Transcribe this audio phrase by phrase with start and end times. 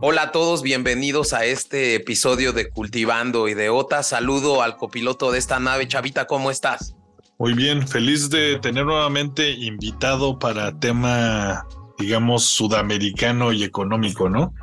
[0.00, 4.10] Hola a todos, bienvenidos a este episodio de Cultivando Ideotas.
[4.10, 6.94] Saludo al copiloto de esta nave, Chavita, ¿cómo estás?
[7.36, 11.66] Muy bien, feliz de tener nuevamente invitado para tema,
[11.98, 14.54] digamos, sudamericano y económico, ¿no?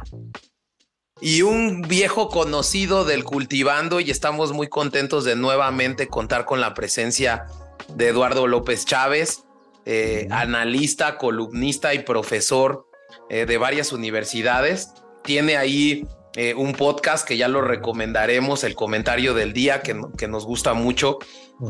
[1.20, 6.74] Y un viejo conocido del Cultivando y estamos muy contentos de nuevamente contar con la
[6.74, 7.46] presencia
[7.90, 9.44] de Eduardo López Chávez,
[9.86, 12.88] eh, analista, columnista y profesor
[13.30, 14.94] eh, de varias universidades
[15.26, 20.28] tiene ahí eh, un podcast que ya lo recomendaremos, el comentario del día, que, que
[20.28, 21.20] nos gusta mucho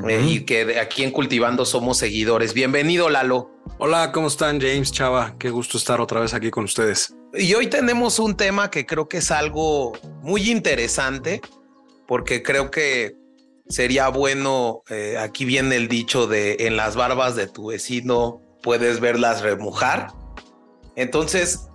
[0.07, 2.53] eh, y que aquí en Cultivando somos seguidores.
[2.53, 3.51] Bienvenido, Lalo.
[3.77, 5.35] Hola, ¿cómo están, James, Chava?
[5.39, 7.15] Qué gusto estar otra vez aquí con ustedes.
[7.33, 11.41] Y hoy tenemos un tema que creo que es algo muy interesante,
[12.07, 13.15] porque creo que
[13.67, 18.99] sería bueno, eh, aquí viene el dicho de en las barbas de tu vecino puedes
[18.99, 20.07] verlas remojar.
[20.95, 21.67] Entonces,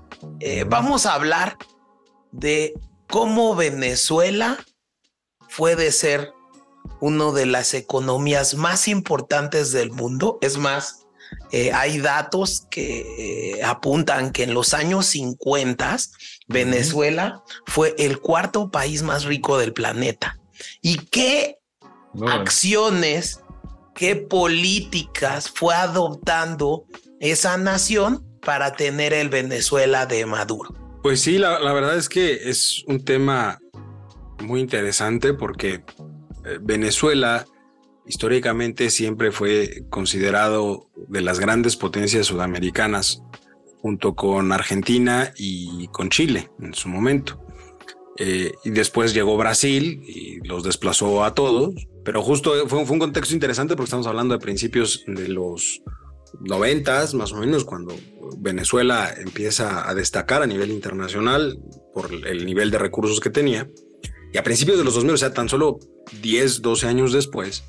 [0.67, 1.57] vamos a hablar
[2.33, 2.75] de
[3.09, 4.59] cómo Venezuela
[5.57, 6.33] puede ser
[7.01, 10.39] una de las economías más importantes del mundo.
[10.41, 11.07] Es más,
[11.53, 15.97] eh, hay datos que eh, apuntan que en los años 50
[16.49, 20.39] Venezuela fue el cuarto país más rico del planeta.
[20.83, 21.59] ¿Y qué
[22.27, 23.41] acciones,
[23.95, 26.84] qué políticas fue adoptando
[27.21, 30.75] esa nación para tener el Venezuela de Maduro?
[31.03, 33.59] Pues sí, la, verdad es que es un tema
[34.41, 35.83] muy interesante porque
[36.45, 37.47] eh, Venezuela
[38.07, 43.23] históricamente siempre fue considerado de las grandes potencias sudamericanas
[43.81, 47.43] junto con Argentina y con Chile en su momento.
[48.19, 51.73] Eh, y después llegó Brasil y los desplazó a todos,
[52.05, 55.81] pero justo fue, fue un contexto interesante porque estamos hablando de principios de los
[56.41, 57.94] noventas, más o menos, cuando
[58.38, 61.59] Venezuela empieza a destacar a nivel internacional
[61.93, 63.69] por el nivel de recursos que tenía.
[64.32, 65.81] Y a principios de los 2000, o sea, tan solo
[66.22, 67.65] 10, 12 años después,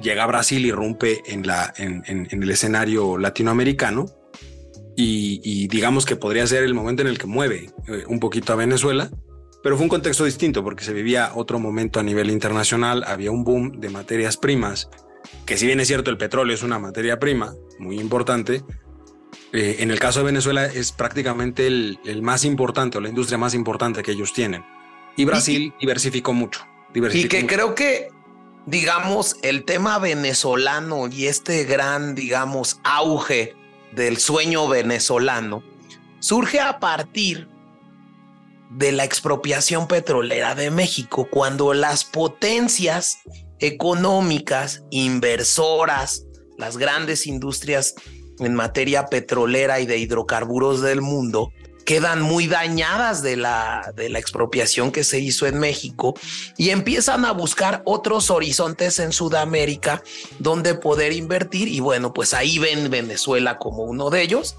[0.00, 4.06] llega Brasil y rompe en, la, en, el escenario latinoamericano.
[4.96, 8.56] Y, digamos que podría ser el momento en el que mueve eh, un poquito a
[8.56, 9.10] Venezuela,
[9.60, 13.42] pero fue un contexto distinto porque se vivía otro momento a nivel internacional, había un
[13.42, 14.88] boom de materias primas
[15.46, 18.64] que si bien es cierto el petróleo es una materia prima muy importante,
[19.52, 23.54] eh, en el caso de Venezuela es prácticamente el, más importante o la industria más
[23.54, 24.64] importante que ellos tienen.
[25.16, 26.66] Y Brasil diversificó mucho.
[26.92, 28.08] y que creo que,
[28.66, 33.54] digamos, el tema venezolano y este gran, digamos, auge
[33.92, 35.62] del sueño venezolano
[36.18, 37.48] surge a partir
[38.70, 43.18] de la expropiación petrolera de México, cuando las potencias
[43.66, 46.26] económicas, inversoras,
[46.58, 47.94] las grandes industrias
[48.38, 51.50] en materia petrolera y de hidrocarburos del mundo
[51.84, 56.14] quedan muy dañadas de la, de la expropiación que se hizo en México
[56.56, 60.02] y empiezan a buscar otros horizontes en Sudamérica
[60.38, 64.56] donde poder invertir y bueno, pues ahí ven Venezuela como uno de ellos.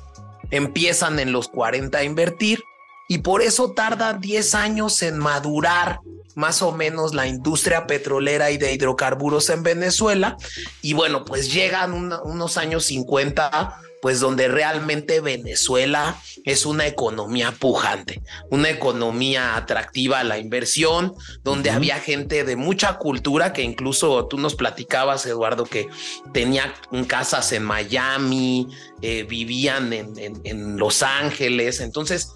[0.52, 2.64] Empiezan en los 40 a invertir
[3.08, 6.00] y por eso tardan 10 años en madurar
[6.36, 10.38] más o menos la industria petrolera y de hidrocarburos en Venezuela.
[10.82, 18.22] Y bueno, pues llegan unos años 50 pues donde realmente Venezuela es una economía pujante,
[18.52, 24.38] una economía atractiva a la inversión, donde había gente de mucha cultura que incluso tú
[24.38, 25.88] nos platicabas, Eduardo, que
[26.34, 26.72] tenía
[27.08, 28.68] casas en Miami,
[29.02, 32.32] eh, vivían en, en Los Ángeles, entonces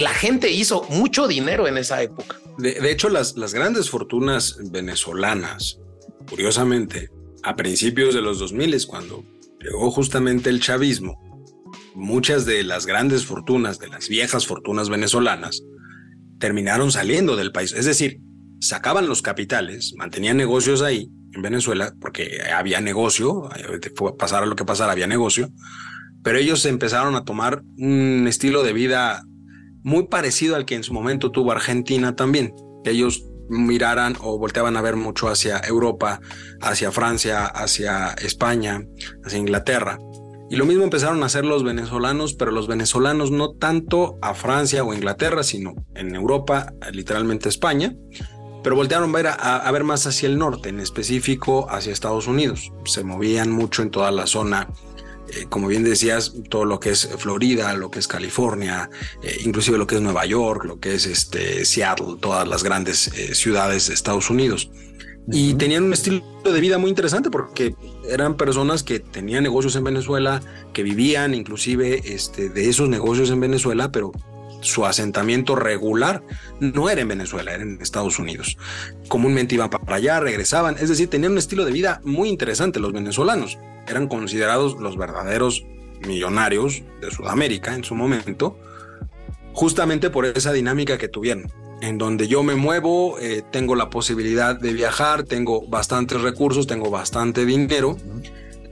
[0.00, 2.38] la gente hizo mucho dinero en esa época.
[2.58, 5.78] De, hecho, las, las, grandes fortunas venezolanas,
[6.28, 7.10] curiosamente,
[7.42, 9.24] a principios de los 2000, cuando
[9.60, 11.20] llegó justamente el chavismo,
[11.94, 15.62] muchas de las grandes fortunas, de las viejas fortunas venezolanas,
[16.38, 17.72] terminaron saliendo del país.
[17.72, 18.20] Es decir,
[18.60, 23.48] sacaban los capitales, mantenían negocios ahí en Venezuela, porque había negocio,
[24.18, 25.50] pasara lo que pasara, había negocio,
[26.22, 29.22] pero ellos empezaron a tomar un estilo de vida
[29.84, 32.54] muy parecido al que en su momento tuvo Argentina también.
[32.84, 36.20] Ellos miraran o volteaban a ver mucho hacia Europa,
[36.60, 38.82] hacia Francia, hacia España,
[39.22, 39.98] hacia Inglaterra.
[40.50, 44.84] Y lo mismo empezaron a hacer los venezolanos, pero los venezolanos no tanto a Francia
[44.84, 47.94] o Inglaterra, sino en Europa, literalmente España,
[48.62, 52.72] pero voltearon a ver, a ver más hacia el norte, en específico hacia Estados Unidos.
[52.86, 54.68] Se movían mucho en toda la zona
[55.34, 58.90] eh, como bien decías, todo lo que es Florida, lo que es California,
[59.22, 63.08] eh, inclusive lo que es Nueva York, lo que es este, Seattle, todas las grandes
[63.08, 64.70] eh, ciudades de Estados Unidos.
[65.32, 67.74] Y tenían un estilo de vida muy interesante porque
[68.08, 70.42] eran personas que tenían negocios en Venezuela,
[70.74, 74.12] que vivían inclusive este, de esos negocios en Venezuela, pero
[74.64, 76.22] su asentamiento regular
[76.60, 78.56] no era en Venezuela, era en Estados Unidos.
[79.08, 82.92] Comúnmente iban para allá, regresaban, es decir, tenían un estilo de vida muy interesante los
[82.92, 83.58] venezolanos.
[83.86, 85.64] Eran considerados los verdaderos
[86.06, 88.58] millonarios de Sudamérica en su momento,
[89.52, 94.58] justamente por esa dinámica que tuvieron en donde yo me muevo, eh, tengo la posibilidad
[94.58, 97.96] de viajar, tengo bastantes recursos, tengo bastante dinero.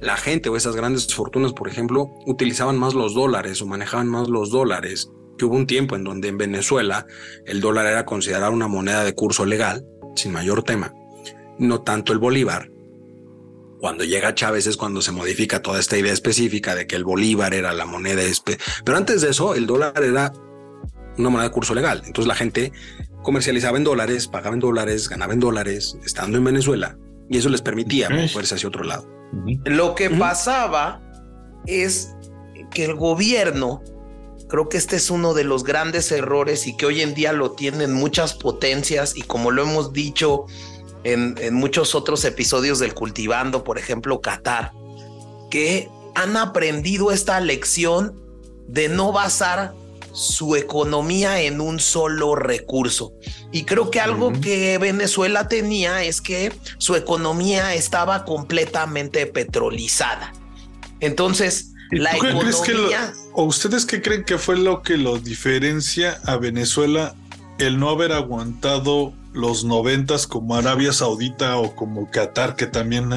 [0.01, 4.29] La gente o esas grandes fortunas, por ejemplo, utilizaban más los dólares o manejaban más
[4.29, 5.11] los dólares.
[5.43, 7.05] Que hubo un tiempo en donde en Venezuela
[7.47, 9.85] el dólar era considerado una moneda de curso legal,
[10.15, 10.95] sin mayor tema,
[11.59, 12.71] no tanto el bolívar.
[13.81, 17.55] Cuando llega Chávez es cuando se modifica toda esta idea específica de que el bolívar
[17.55, 18.23] era la moneda.
[18.85, 20.33] Pero antes de eso, el dólar era
[21.19, 22.03] una moneda de curso legal.
[22.07, 22.71] Entonces la gente
[23.25, 26.97] comercializaba en dólares, pagaba en dólares, ganaba en dólares, estando en Venezuela,
[27.29, 29.09] y eso les permitía moverse hacia otro lado.
[29.65, 31.03] Lo que pasaba
[31.67, 32.15] es
[32.71, 33.83] que el gobierno,
[34.53, 37.53] creo que este es uno de los grandes errores y que hoy en día lo
[37.53, 40.45] tienen muchas potencias y como lo hemos dicho
[41.05, 44.73] en, en muchos otros episodios del Cultivando, por ejemplo, Qatar,
[45.51, 48.21] que han aprendido esta lección
[48.69, 49.73] de no basar
[50.13, 53.15] su economía en un solo recurso.
[53.53, 60.35] Y creo que algo que Venezuela tenía es que su economía estaba completamente petrolizada.
[61.01, 63.13] Entonces, la economía...
[63.35, 67.15] ¿O ustedes qué creen que fue lo que lo diferencia a Venezuela
[67.59, 73.11] el no haber aguantado los noventas como Arabia Saudita o como Qatar, que también,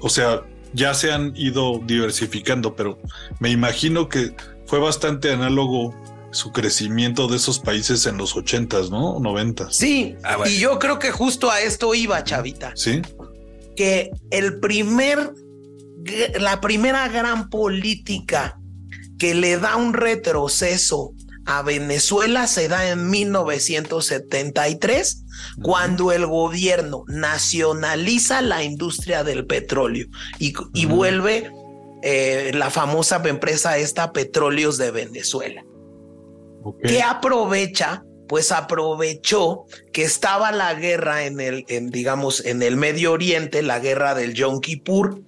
[0.00, 0.42] o sea,
[0.72, 2.98] ya se han ido diversificando, pero
[3.40, 4.34] me imagino que
[4.66, 5.94] fue bastante análogo
[6.30, 9.18] su crecimiento de esos países en los ochentas, ¿no?
[9.18, 9.74] Noventas.
[9.76, 12.72] Sí, ah, y yo creo que justo a esto iba, Chavita.
[12.74, 13.00] Sí.
[13.74, 15.32] Que el primer,
[16.38, 18.58] la primera gran política
[19.18, 21.14] que le da un retroceso
[21.48, 25.24] a Venezuela se da en 1973,
[25.62, 30.08] cuando el gobierno nacionaliza la industria del petróleo
[30.38, 30.52] y,
[30.84, 31.50] vuelve
[32.02, 35.64] eh, la famosa empresa esta Petróleos de Venezuela.
[36.82, 38.02] ¿Qué aprovecha?
[38.28, 39.64] Pues aprovechó
[39.94, 44.34] que estaba la guerra en el, en, digamos, en el Medio Oriente, la guerra del
[44.34, 45.22] Yom Kippur,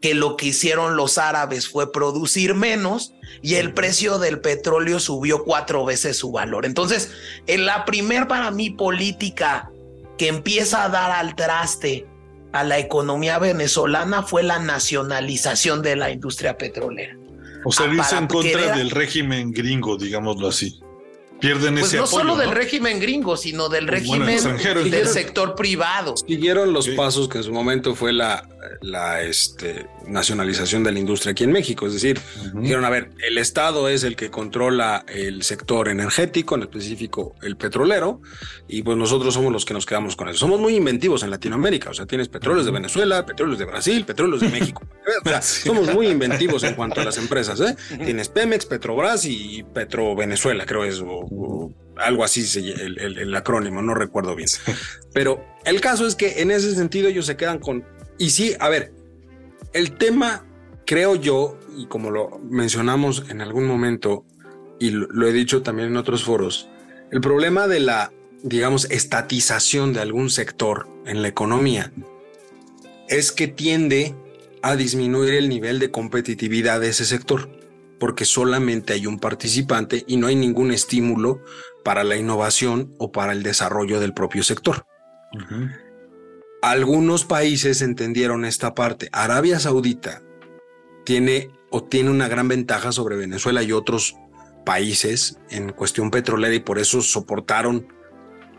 [0.00, 5.44] que lo que hicieron los árabes fue producir menos y el precio del petróleo subió
[5.44, 6.66] cuatro veces su valor.
[6.66, 7.12] Entonces,
[7.46, 9.70] en la primer para mí política
[10.16, 12.06] que empieza a dar al traste
[12.52, 17.16] a la economía venezolana fue la nacionalización de la industria petrolera.
[17.64, 20.80] O sea, dice en contra del régimen gringo, digámoslo así.
[21.40, 24.40] Pierden pues ese no apoyo, solo del régimen gringo, sino del régimen
[24.90, 26.16] del sector privado.
[26.16, 28.48] Siguieron los pasos que en su momento fue la,
[28.80, 31.86] la este, nacionalización de la industria aquí en México.
[31.86, 32.20] Es decir,
[32.54, 37.56] dijeron, a ver, el Estado es el que controla el sector energético, en específico el
[37.56, 38.20] petrolero,
[38.66, 40.38] y pues nosotros somos los que nos quedamos con eso.
[40.38, 44.40] Somos muy inventivos en Latinoamérica, o sea, tienes petróleos de Venezuela, petróleos de Brasil, petróleos
[44.40, 44.82] de México.
[45.24, 47.58] O sea, somos muy inventivos en cuanto a las empresas.
[47.60, 47.74] ¿eh?
[48.04, 53.94] Tienes Pemex, Petrobras y Petro Venezuela, creo es, o, algo así el, el acrónimo, no
[53.94, 54.48] recuerdo bien.
[55.14, 57.84] Pero el caso es que en ese sentido ellos se quedan con
[58.18, 58.92] y sí, a ver,
[59.72, 60.44] el tema,
[60.86, 64.24] creo yo, y como lo mencionamos en algún momento,
[64.78, 66.68] y lo, he dicho también en otros foros,
[67.10, 71.92] el problema de la, digamos, estatización de algún sector en la economía
[73.08, 74.14] es que tiende
[74.62, 77.48] a disminuir el nivel de competitividad de ese sector,
[77.98, 81.42] porque solamente hay un participante y no hay ningún estímulo
[81.84, 84.84] para la innovación o para el desarrollo del propio sector.
[86.60, 89.08] Algunos países entendieron esta parte.
[89.12, 90.22] Arabia Saudita
[91.04, 94.16] tiene o tiene una gran ventaja sobre Venezuela y otros
[94.64, 97.86] países en cuestión petrolera y por eso soportaron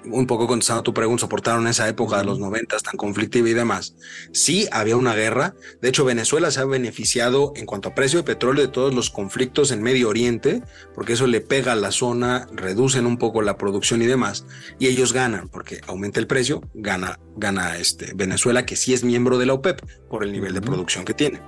[0.06, 3.54] un poco contestando a tu pregunta, soportaron esa época de los noventas tan conflictiva y
[3.54, 3.96] demás.
[4.32, 5.56] Sí, había una guerra.
[5.82, 9.10] De hecho, Venezuela se ha beneficiado en cuanto a precio de petróleo de todos los
[9.10, 10.64] conflictos en Medio Oriente,
[10.96, 14.46] porque eso le pega a la zona, reducen un poco la producción y demás,
[14.80, 19.38] y ellos ganan, porque aumenta el precio, gana, gana este, Venezuela, que sí es miembro
[19.38, 21.42] de la OPEP por el nivel de producción que tiene.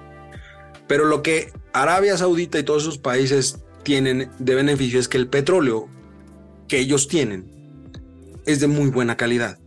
[0.88, 5.27] Pero lo que Arabia Saudita y todos esos países tienen de beneficio es que el
[5.27, 5.88] petróleo
[6.67, 7.61] que ellos tienen
[8.45, 9.60] es de muy buena calidad.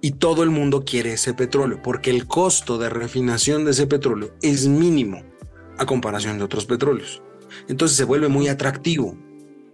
[0.00, 4.34] Y todo el mundo quiere ese petróleo porque el costo de refinación de ese petróleo
[4.42, 5.24] es mínimo
[5.76, 7.22] a comparación de otros petróleos.
[7.68, 9.16] Entonces se vuelve muy atractivo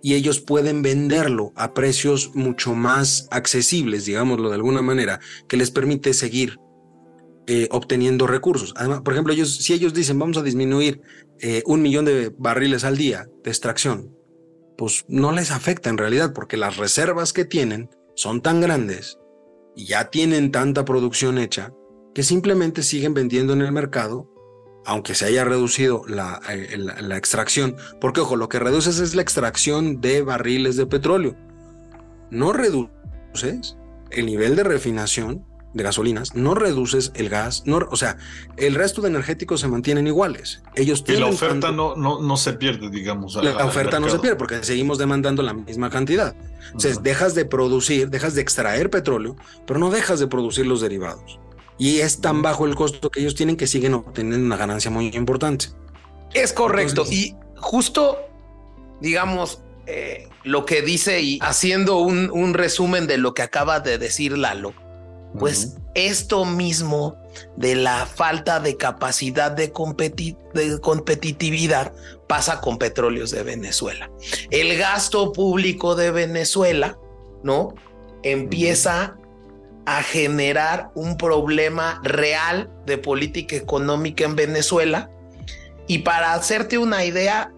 [0.02, 5.70] y ellos pueden venderlo a precios mucho más accesibles, digámoslo de alguna manera, que les
[5.70, 6.58] permite seguir
[7.46, 8.72] eh, obteniendo recursos.
[8.76, 11.00] Además, por ejemplo, ellos, si ellos dicen vamos a disminuir
[11.40, 14.14] eh, un millón de barriles al día de extracción,
[14.76, 19.18] pues no les afecta en realidad, porque las reservas que tienen son tan grandes
[19.76, 21.72] y ya tienen tanta producción hecha
[22.14, 24.30] que simplemente siguen vendiendo en el mercado,
[24.86, 26.40] aunque se haya reducido la,
[27.16, 27.76] extracción.
[28.00, 31.36] Porque, ojo, lo que reduces es la extracción de barriles de petróleo.
[32.30, 33.76] No reduces
[34.10, 38.16] el nivel de refinación de gasolinas, no reduces el gas, no, o sea,
[38.56, 40.62] el resto de energéticos se mantienen iguales.
[40.76, 43.34] Ellos y la oferta no, no, no se pierde, digamos.
[43.34, 46.34] La, oferta no se pierde porque seguimos demandando la misma cantidad.
[46.66, 51.38] Entonces, dejas de producir, dejas de extraer petróleo, pero no dejas de producir los derivados.
[51.76, 55.08] Y es tan bajo el costo que ellos tienen que siguen obteniendo una ganancia muy
[55.08, 55.66] importante.
[56.32, 57.04] Es correcto.
[57.10, 58.18] y justo,
[59.00, 63.98] digamos, eh, lo que dice y haciendo un, un resumen de lo que acaba de
[63.98, 64.72] decir Lalo,
[65.38, 67.16] pues esto mismo
[67.56, 69.72] de la falta de capacidad de,
[70.80, 71.92] competitividad
[72.26, 74.10] pasa con petróleos de Venezuela.
[74.50, 76.98] El gasto público de Venezuela,
[77.42, 77.74] ¿no?
[78.22, 79.16] Empieza
[79.86, 85.10] a generar un problema real de política económica en Venezuela.
[85.86, 87.52] Y para hacerte una idea,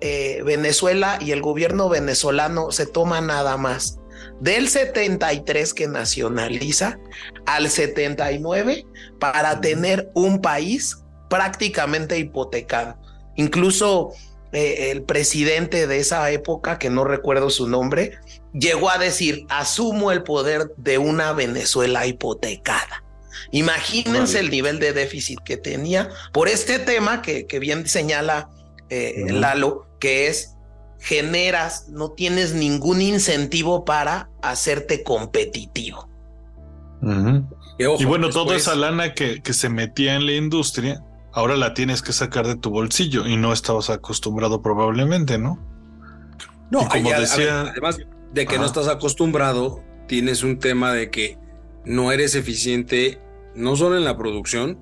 [0.00, 3.98] eh, Venezuela y el gobierno venezolano se toma nada más
[4.40, 6.98] del 73 que nacionaliza
[7.46, 8.84] al 79
[9.18, 10.98] para tener un país
[11.28, 12.96] prácticamente hipotecado.
[13.36, 14.12] Incluso
[14.52, 18.18] eh, el presidente de esa época, que no recuerdo su nombre,
[18.52, 23.02] llegó a decir, asumo el poder de una Venezuela hipotecada.
[23.50, 28.48] Imagínense el nivel de déficit que tenía por este tema que, que bien señala
[28.90, 30.53] eh, Lalo, que es
[31.04, 36.08] generas, no tienes ningún incentivo para hacerte competitivo.
[37.78, 42.00] y, bueno, toda esa lana que, que, se metía en la industria, ahora la tienes
[42.00, 45.58] que sacar de tu bolsillo y no estabas acostumbrado probablemente, ¿no?
[46.70, 47.98] No, como decía, además
[48.32, 51.36] de que no estás acostumbrado, tienes un tema de que
[51.84, 53.20] no eres eficiente
[53.54, 54.78] no solo en la producción,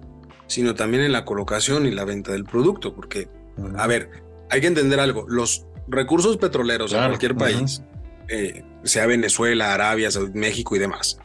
[0.47, 3.29] sino también en la colocación y la venta del producto, porque,
[3.77, 4.09] a ver,
[4.51, 7.83] hay que entender algo, los recursos petroleros en cualquier país,
[8.29, 11.19] eh, sea Venezuela, Arabia, México y demás,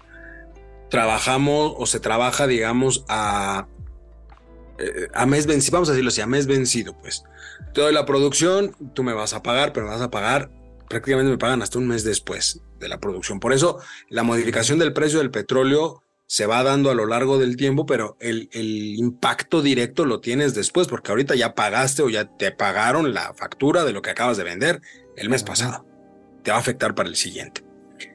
[0.90, 3.68] trabajamos o se trabaja, digamos, a,
[4.78, 7.24] eh, a mes vencido, vamos a decirlo así, a mes vencido, pues.
[7.74, 10.50] Toda la producción, tú me vas a pagar, pero me vas a pagar,
[10.88, 13.40] prácticamente me pagan hasta un mes después de la producción.
[13.40, 17.56] Por eso, la modificación del precio del petróleo se va dando a lo largo del
[17.56, 22.52] tiempo, pero el, impacto directo lo tienes después, porque ahorita ya pagaste o ya te
[22.52, 24.82] pagaron la factura de lo que acabas de vender
[25.16, 25.86] el mes pasado.
[26.44, 27.64] Te va a afectar para el siguiente.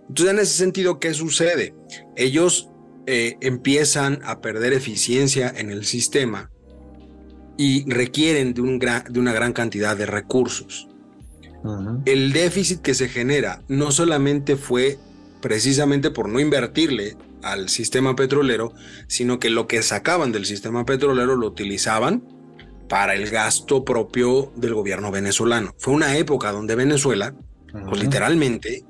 [0.09, 1.75] Entonces, en ese sentido, ¿qué sucede?
[2.14, 2.69] Ellos
[3.07, 6.50] eh, empiezan a perder eficiencia en el sistema
[7.57, 10.87] y requieren de, un de una gran cantidad de recursos.
[12.04, 14.99] El déficit que se genera no solamente fue
[15.40, 18.72] precisamente por no invertirle al sistema petrolero,
[19.08, 22.22] sino que lo que sacaban del sistema petrolero lo utilizaban
[22.88, 25.75] para el gasto propio del gobierno venezolano.
[25.78, 27.34] Fue una época donde Venezuela,
[27.88, 28.84] pues literalmente,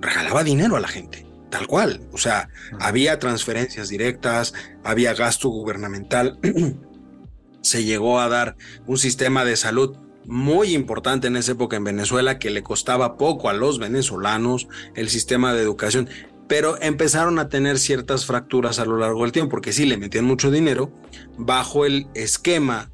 [0.00, 2.02] regalaba dinero a la gente, tal cual.
[2.12, 4.52] O sea, había transferencias directas,
[4.84, 6.38] había gasto gubernamental,
[7.62, 8.56] se llegó a dar
[8.86, 9.96] un sistema de salud
[10.26, 15.08] muy importante en esa época en Venezuela que le costaba poco a los venezolanos, el
[15.08, 16.08] sistema de educación
[16.48, 20.24] pero empezaron a tener ciertas fracturas a lo largo del tiempo, porque sí le metían
[20.24, 20.92] mucho dinero
[21.36, 22.90] bajo el esquema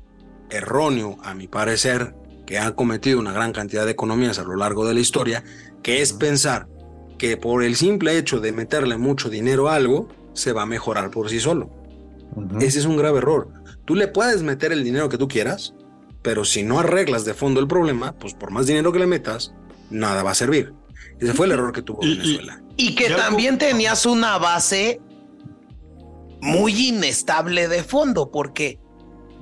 [0.50, 2.14] erróneo, a mi parecer,
[2.46, 5.44] que han cometido una gran cantidad de economías a lo largo de la historia,
[5.82, 6.68] que es pensar
[7.18, 11.10] que por el simple hecho de meterle mucho dinero a algo, se va a mejorar
[11.10, 11.70] por sí solo.
[12.60, 13.48] Ese es un grave error.
[13.84, 15.74] Tú le puedes meter el dinero que tú quieras,
[16.22, 19.52] pero si no arreglas de fondo el problema, pues por más dinero que le metas,
[19.90, 20.72] nada va a servir.
[21.22, 22.60] Ese fue el error que tuvo Venezuela.
[22.76, 25.00] Y que también tenías una base
[26.40, 28.80] muy inestable de fondo, porque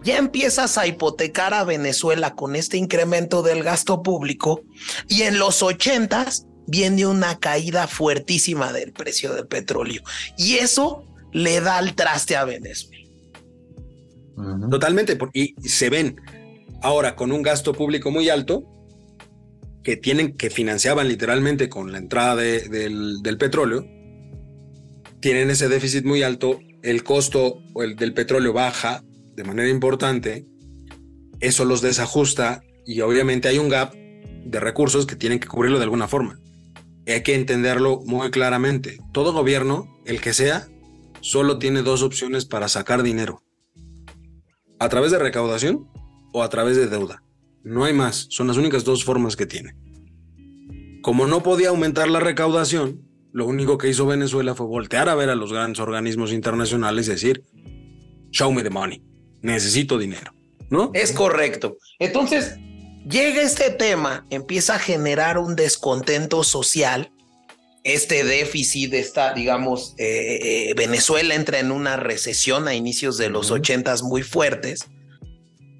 [0.04, 4.62] ya empiezas a hipotecar a Venezuela con este incremento del gasto público
[5.08, 10.02] y en los ochentas viene una caída fuertísima del precio del petróleo
[10.36, 13.08] y eso le da el traste a Venezuela.
[14.70, 16.20] Totalmente, y se ven
[16.82, 18.64] ahora con un gasto público muy alto,
[19.82, 23.86] que tienen, que financiaban literalmente con la entrada del, petróleo,
[25.20, 29.02] tienen ese déficit muy alto, el costo el del petróleo baja
[29.34, 30.46] de manera importante,
[31.40, 35.84] eso los desajusta y obviamente hay un gap de recursos que tienen que cubrirlo de
[35.84, 36.38] alguna forma.
[37.06, 38.98] hay que entenderlo muy claramente.
[39.12, 40.68] Todo gobierno, el que sea,
[41.20, 43.42] solo tiene dos opciones para sacar dinero.
[44.78, 45.88] A través de recaudación
[46.32, 47.22] o a través de deuda.
[47.62, 49.74] No hay más, son las únicas dos formas que tiene.
[51.02, 53.02] Como no podía aumentar la recaudación,
[53.32, 57.10] lo único que hizo Venezuela fue voltear a ver a los grandes organismos internacionales y
[57.10, 57.44] decir,
[58.30, 59.02] show me the money,
[59.42, 60.32] necesito dinero,
[60.70, 60.90] ¿no?
[60.94, 61.76] Es correcto.
[61.98, 62.56] Entonces,
[63.08, 67.12] llega este tema, empieza a generar un descontento social,
[67.84, 73.50] este déficit, esta, digamos, eh, eh, Venezuela entra en una recesión a inicios de los
[73.50, 74.88] ochentas muy fuertes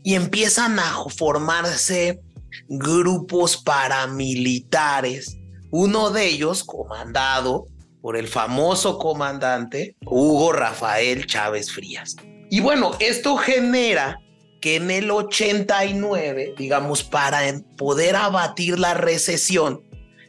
[0.03, 2.21] y empiezan a formarse
[2.69, 5.37] grupos paramilitares,
[5.71, 7.67] uno de ellos comandado
[8.01, 12.17] por el famoso comandante Hugo Rafael Chávez Frías.
[12.51, 14.21] Y bueno, esto genera
[14.61, 17.41] que en el 89, digamos, para
[17.77, 19.83] poder abatir la recesión,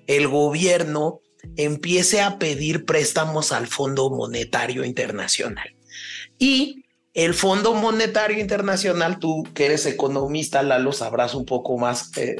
[0.07, 1.19] el gobierno
[1.57, 5.75] empiece a pedir préstamos al Fondo Monetario Internacional.
[6.37, 12.35] Y el Fondo Monetario Internacional, tú que eres economista, Lalo, sabrás un poco más, eh,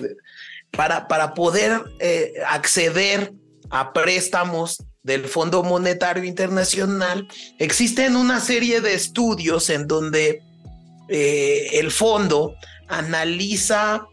[0.72, 3.34] para, para poder eh, acceder
[3.70, 7.28] a préstamos del Fondo Monetario Internacional,
[7.60, 10.42] existen una serie de estudios en donde
[11.10, 12.56] eh, el fondo
[12.88, 14.06] analiza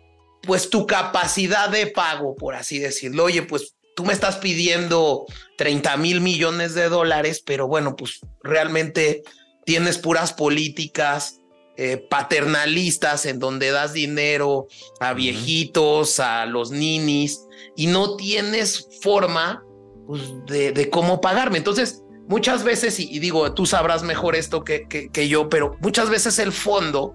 [0.42, 3.24] pues tu capacidad de pago, por así decirlo.
[3.24, 5.26] Oye, pues tú me estás pidiendo
[5.58, 9.22] 30 mil millones de dólares, pero bueno, pues realmente
[9.68, 11.42] tienes puras políticas
[11.76, 14.66] eh, paternalistas en donde das dinero
[14.98, 17.44] a viejitos, a los ninis,
[17.76, 19.62] y no tienes forma
[20.06, 21.58] pues, de cómo pagarme.
[21.58, 26.38] Entonces, muchas veces, y, digo, tú sabrás mejor esto que, que, yo, pero muchas veces
[26.38, 27.14] el fondo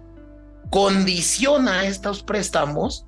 [0.70, 3.08] condiciona estos préstamos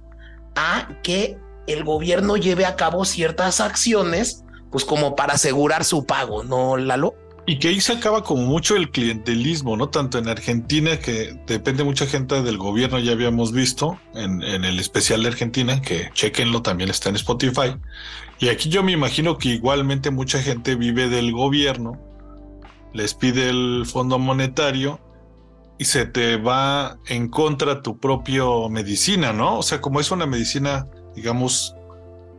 [0.56, 1.38] a que
[1.68, 7.14] el gobierno lleve a cabo ciertas acciones, pues como para asegurar su pago, ¿no, Lalo?
[7.48, 9.90] Y que ahí se acaba como mucho el clientelismo, ¿no?
[9.90, 15.22] Tanto en Argentina, que depende mucha gente del gobierno, ya habíamos visto en, el especial
[15.22, 17.75] de Argentina, que chequenlo, también está en Spotify.
[18.40, 22.01] Y aquí yo me imagino que igualmente mucha gente vive del gobierno,
[22.94, 25.00] les pide el Fondo Monetario
[25.77, 29.60] y se te va en contra tu propio medicina, ¿no?
[29.60, 31.75] O sea, como es una medicina, digamos,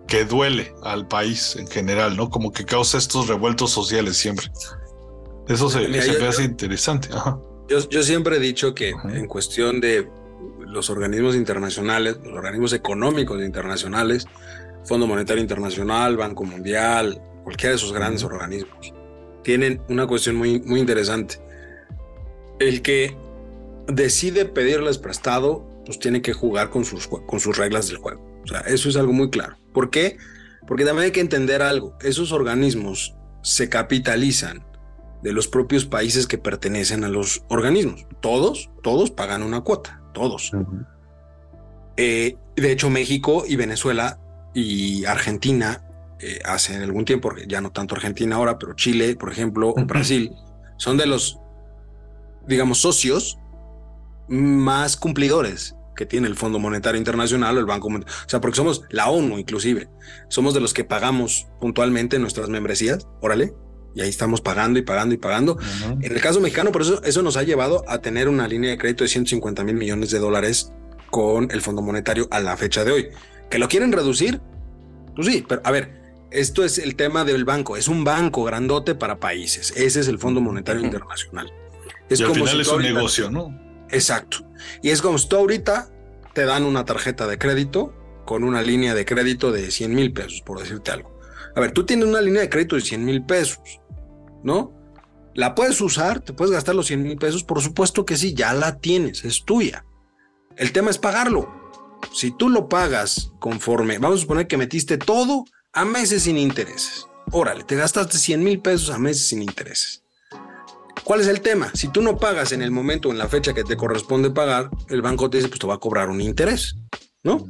[0.08, 2.28] que duele al país en general, ¿no?
[2.28, 4.50] Como que causa estos revueltos sociales siempre.
[5.48, 7.08] Eso se, me hace interesante.
[7.68, 10.08] Yo, siempre he dicho que en cuestión de
[10.66, 14.26] los organismos internacionales, los organismos económicos internacionales,
[14.84, 18.92] Fondo Monetario Internacional, Banco Mundial, cualquiera de esos grandes organismos,
[19.42, 21.38] tienen una cuestión muy, muy interesante.
[22.58, 23.16] El que
[23.86, 28.40] decide pedirles prestado, pues tiene que jugar con sus, con sus reglas del juego.
[28.44, 29.56] O sea, eso es algo muy claro.
[29.72, 30.16] ¿Por qué?
[30.66, 31.96] Porque también hay que entender algo.
[32.00, 34.64] Esos organismos se capitalizan
[35.26, 38.06] de los propios países que pertenecen a los organismos.
[38.20, 40.52] Todos, todos pagan una cuota, todos.
[41.96, 44.20] Eh, de hecho, México y Venezuela
[44.54, 45.84] y Argentina
[46.20, 50.30] eh, hace algún tiempo, ya no tanto Argentina ahora, pero Chile, por ejemplo, o Brasil,
[50.76, 51.40] son de los,
[52.46, 53.36] digamos, socios
[54.28, 58.16] más cumplidores que tiene el Fondo Monetario Internacional o el Banco Monetario.
[58.24, 59.88] O sea, porque somos la ONU inclusive.
[60.28, 63.54] Somos de los que pagamos puntualmente nuestras membresías, órale,
[63.96, 65.58] y ahí estamos pagando y pagando y pagando.
[66.02, 68.76] En el caso mexicano, por eso eso nos ha llevado a tener una línea de
[68.76, 70.70] crédito de 150 mil millones de dólares
[71.10, 73.08] con el Fondo Monetario a la fecha de hoy.
[73.48, 74.42] ¿Que lo quieren reducir?
[75.14, 78.94] Pues sí, pero a ver, esto es el tema del banco, es un banco grandote
[78.94, 81.50] para países, ese es el Fondo Monetario Internacional.
[82.10, 83.58] Es como al final es un negocio, ¿no?
[83.90, 84.46] Exacto.
[84.82, 85.88] Y es como si tú ahorita
[86.34, 87.94] te dan una tarjeta de crédito
[88.26, 91.18] con una línea de crédito de 100 mil pesos, por decirte algo.
[91.54, 93.80] A ver, tú tienes una línea de crédito de 100 mil pesos
[94.46, 94.72] ¿no?
[95.34, 96.20] ¿La puedes usar?
[96.20, 97.42] ¿Te puedes gastar los 100 mil pesos?
[97.42, 99.84] Por supuesto que sí, ya la tienes, es tuya.
[100.56, 101.52] El tema es pagarlo.
[102.14, 107.06] Si tú lo pagas conforme, vamos a suponer que metiste todo a meses sin intereses.
[107.32, 110.04] Órale, te gastaste 100 mil pesos a meses sin intereses.
[111.04, 111.70] ¿Cuál es el tema?
[111.74, 115.02] Si tú no pagas en el momento, en la fecha que te corresponde pagar, el
[115.02, 116.76] banco te dice, pues te va a cobrar un interés,
[117.24, 117.44] ¿no?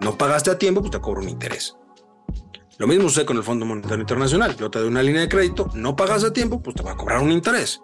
[0.00, 1.76] No pagaste a tiempo, pues te cobra un interés.
[2.78, 4.54] Lo mismo sucede con el Fondo Monetario Internacional.
[4.56, 6.96] Yo te doy una línea de crédito, no pagas a tiempo, pues te va a
[6.96, 7.80] cobrar un interés.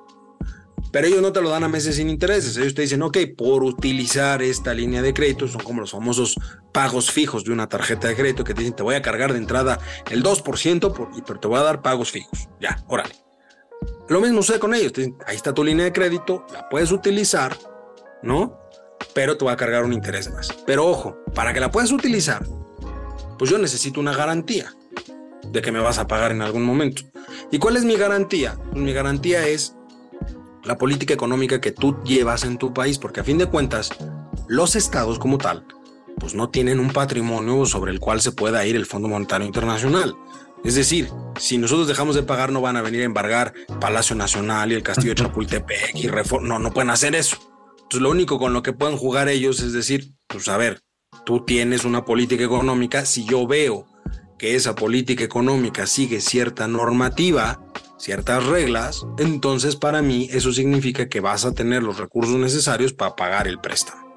[0.90, 2.58] Pero ellos no te lo dan a meses sin intereses.
[2.58, 6.38] Ellos te dicen, ok, por utilizar esta línea de crédito, son como los famosos
[6.72, 9.38] pagos fijos de una tarjeta de crédito que te dicen, te voy a cargar de
[9.38, 9.78] entrada
[10.10, 12.48] el 2%, por, pero te voy a dar pagos fijos.
[12.60, 13.14] Ya, órale.
[14.10, 14.92] Lo mismo sucede con ellos.
[14.92, 17.56] dicen, ahí está tu línea de crédito, la puedes utilizar,
[18.22, 18.58] ¿no?
[19.14, 20.52] Pero te va a cargar un interés más.
[20.66, 22.44] Pero ojo, para que la puedas utilizar,
[23.38, 24.74] pues yo necesito una garantía
[25.44, 27.02] de que me vas a pagar en algún momento.
[27.50, 28.56] ¿Y cuál es mi garantía?
[28.70, 29.74] Pues mi garantía es
[30.64, 33.90] la política económica que tú llevas en tu país, porque a fin de cuentas,
[34.48, 35.66] los estados como tal,
[36.18, 40.14] pues no tienen un patrimonio sobre el cual se pueda ir el Fondo Monetario Internacional.
[40.64, 41.08] Es decir,
[41.40, 44.82] si nosotros dejamos de pagar, no van a venir a embargar Palacio Nacional y el
[44.82, 46.48] Castillo de Chapultepec y Reforma.
[46.48, 47.36] No, no pueden hacer eso.
[47.72, 50.80] Entonces, lo único con lo que pueden jugar ellos es decir, pues a ver,
[51.24, 53.86] tú tienes una política económica, si yo veo
[54.42, 57.64] que esa política económica sigue cierta normativa,
[57.96, 63.14] ciertas reglas, entonces para mí eso significa que vas a tener los recursos necesarios para
[63.14, 64.14] pagar el préstamo.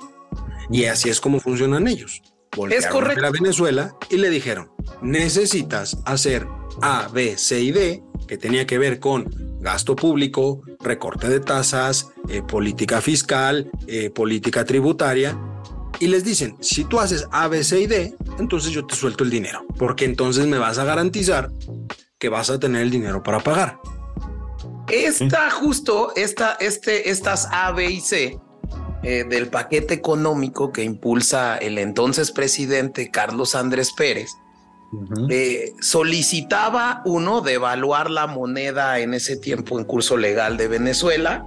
[0.71, 2.23] Y así es como funcionan ellos
[2.69, 3.25] es correcto.
[3.25, 6.47] a Venezuela y le dijeron, necesitas hacer
[6.81, 12.09] A, B, C y D, que tenía que ver con gasto público, recorte de tasas,
[12.29, 15.37] eh, política fiscal, eh, política tributaria.
[15.99, 19.23] Y les dicen, si tú haces A, B, C y D, entonces yo te suelto
[19.23, 21.51] el dinero, porque entonces me vas a garantizar
[22.17, 23.79] que vas a tener el dinero para pagar.
[24.89, 28.39] Esta justo, esta, este, estas A, B y C
[29.03, 34.31] eh, del paquete económico que impulsa el entonces presidente Carlos Andrés Pérez,
[35.29, 41.45] eh, solicitaba uno devaluar la moneda en ese tiempo en curso legal de Venezuela,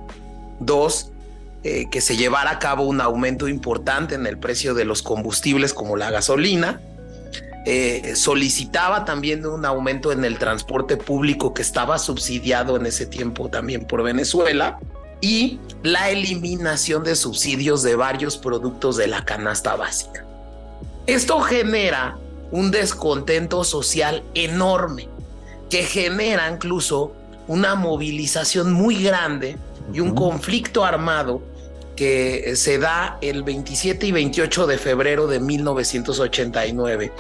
[0.61, 1.13] dos,
[1.65, 5.75] eh, que se llevara a cabo un aumento importante en el precio de los combustibles
[5.75, 6.81] como la gasolina,
[8.15, 13.85] solicitaba también un aumento en el transporte público que estaba subsidiado en ese tiempo también
[13.85, 14.79] por Venezuela,
[15.21, 20.25] y la eliminación de subsidios de varios productos de la canasta básica.
[21.07, 22.19] Esto genera
[22.51, 25.09] un descontento social enorme
[25.71, 27.13] que genera incluso
[27.47, 29.59] una movilización muy grande
[29.93, 31.43] y un conflicto armado
[31.97, 37.13] que se da el 27 y 28 de febrero de 1989,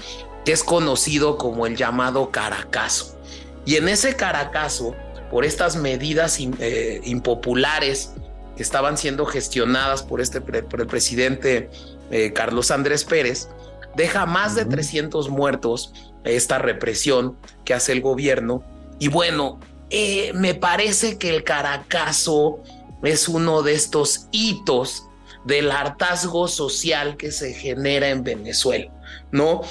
[0.44, 3.18] que es conocido como el llamado Caracazo.
[3.66, 4.94] Y en ese Caracazo,
[5.30, 8.12] por estas medidas eh, impopulares
[8.56, 11.70] que estaban siendo gestionadas por, este, por el presidente
[12.10, 13.48] eh, Carlos Andrés Pérez,
[13.96, 15.92] deja más de 300 muertos
[16.24, 18.62] esta represión que hace el gobierno.
[18.98, 19.58] Y bueno,
[19.90, 22.62] eh, me parece que el Caracazo
[23.02, 25.04] es uno de estos hitos
[25.44, 28.92] del hartazgo social que se genera en Venezuela,
[29.32, 29.62] ¿no?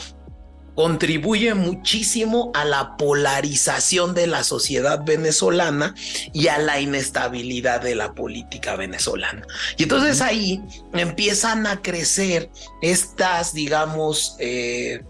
[0.78, 5.96] contribuye muchísimo a la polarización de la sociedad venezolana
[6.34, 9.42] y a la inestabilidad de la política venezolana.
[9.76, 10.62] Y entonces ahí
[10.94, 12.52] empiezan a crecer
[12.84, 15.04] estas, digamos, eh,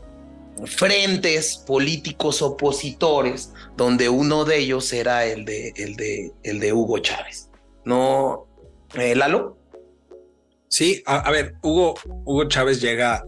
[0.66, 7.00] frentes políticos opositores, donde uno de ellos era el de, el de, el de Hugo
[7.00, 7.50] Chávez.
[7.86, 8.48] ¿No,
[8.96, 9.58] eh, Lalo?
[10.70, 13.24] Sí, a, ver, Hugo, Hugo Chávez llega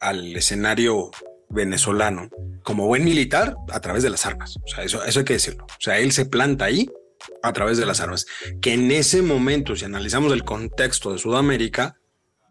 [0.00, 1.10] al escenario
[1.48, 2.28] venezolano
[2.64, 4.56] como buen militar a través de las armas.
[4.64, 5.64] O sea, eso, eso hay que decirlo.
[5.64, 6.90] O sea, él se planta ahí
[7.42, 8.26] a través de las armas.
[8.60, 11.96] Que en ese momento, si analizamos el contexto de Sudamérica,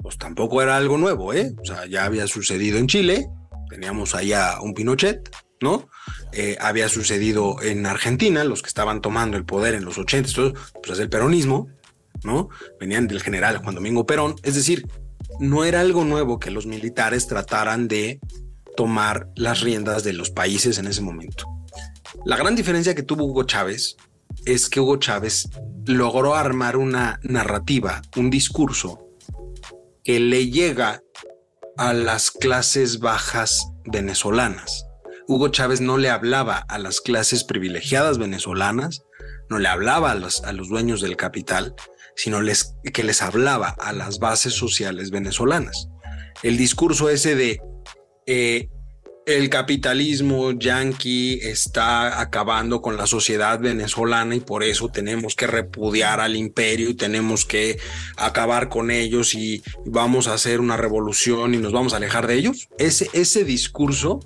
[0.02, 1.54] pues tampoco era algo nuevo, ¿eh?
[1.62, 3.28] O sea, ya había sucedido en Chile,
[3.72, 5.88] teníamos allá un Pinochet, ¿no?
[6.34, 10.54] Eh, había sucedido en Argentina, los que estaban tomando el poder en los 80,
[10.84, 11.70] pues es el peronismo,
[12.24, 12.50] ¿no?
[12.80, 14.88] Venían del general Juan Domingo Perón, es decir,
[15.40, 18.20] no era algo nuevo que los militares trataran de
[18.76, 21.46] tomar las riendas de los países en ese momento.
[22.26, 23.96] La gran diferencia que tuvo Hugo Chávez
[24.46, 25.50] es que Hugo Chávez
[25.86, 29.08] logró armar una narrativa, un discurso
[30.04, 31.02] que le llega
[31.82, 34.86] a las clases bajas venezolanas.
[35.28, 39.02] Hugo Chávez no le hablaba a las clases privilegiadas venezolanas,
[39.50, 41.74] no le hablaba a los, a los dueños del capital,
[42.16, 42.40] sino
[42.94, 45.88] que les hablaba a las bases sociales venezolanas.
[46.44, 47.60] El discurso ese de
[48.28, 48.70] eh,
[49.26, 56.20] el capitalismo yanqui está acabando con la sociedad venezolana y por eso tenemos que repudiar
[56.20, 57.78] al imperio y tenemos que
[58.18, 62.36] acabar con ellos y vamos a hacer una revolución y nos vamos a alejar de
[62.36, 62.68] ellos.
[62.80, 64.20] Ese, ese discurso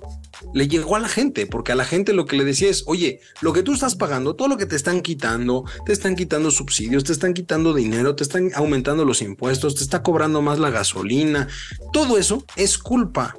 [0.54, 3.20] le llegó a la gente, porque a la gente lo que le decía es, oye,
[3.40, 7.04] lo que tú estás pagando, todo lo que te están quitando, te están quitando subsidios,
[7.04, 11.48] te están quitando dinero, te están aumentando los impuestos, te está cobrando más la gasolina,
[11.92, 13.36] todo eso es culpa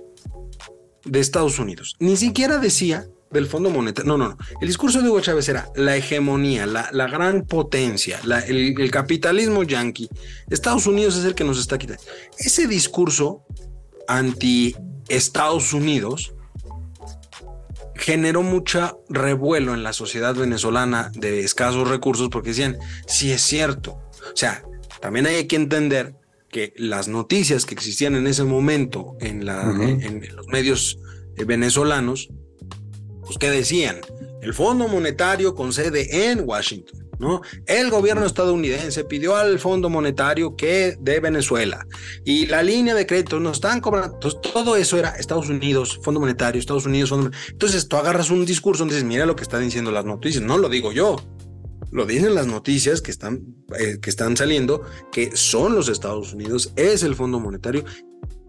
[1.08, 1.96] de Estados Unidos.
[2.00, 4.10] Ni siquiera decía del Fondo Monetario.
[4.10, 4.38] No, no, no.
[4.62, 10.10] El discurso de Hugo Chávez era la hegemonía, la, la gran potencia, el, capitalismo yanqui.
[10.50, 12.02] Estados Unidos es el que nos está quitando.
[12.38, 13.46] Ese discurso
[14.08, 14.76] anti
[15.10, 16.34] Estados Unidos
[17.96, 23.92] generó mucho revuelo en la sociedad venezolana de escasos recursos porque decían, sí es cierto.
[23.92, 24.64] O sea,
[25.02, 26.14] también hay que entender
[26.50, 31.00] que las noticias que existían en ese momento en, la, en, los medios
[31.38, 32.30] eh, venezolanos,
[33.26, 33.98] pues que decían,
[34.42, 37.42] el Fondo Monetario con sede en Washington, ¿no?
[37.66, 41.86] El gobierno estadounidense pidió al Fondo Monetario que de Venezuela
[42.24, 44.14] y la línea de crédito nos están cobrando.
[44.14, 48.46] Entonces, todo eso era Estados Unidos, Fondo Monetario, Estados Unidos, Fondo Entonces, tú agarras un
[48.46, 50.44] discurso y dices, mira lo que están diciendo las noticias.
[50.44, 51.18] No lo digo yo.
[51.92, 53.42] Lo dicen las noticias que están,
[53.80, 57.86] eh, que están saliendo, que son los Estados Unidos, es el Fondo Monetario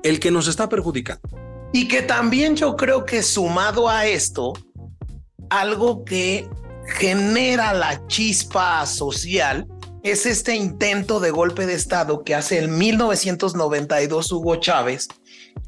[0.02, 1.28] el que nos está perjudicando.
[1.72, 4.54] Y que también yo creo que sumado a esto,
[5.50, 6.48] algo que
[6.86, 9.66] genera la chispa social
[10.02, 15.08] es este intento de golpe de Estado que hace en 1992 Hugo Chávez,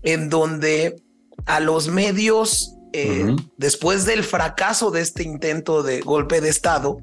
[0.03, 1.03] en donde
[1.47, 6.99] a los medios, eh, después del fracaso de este intento de golpe de Estado,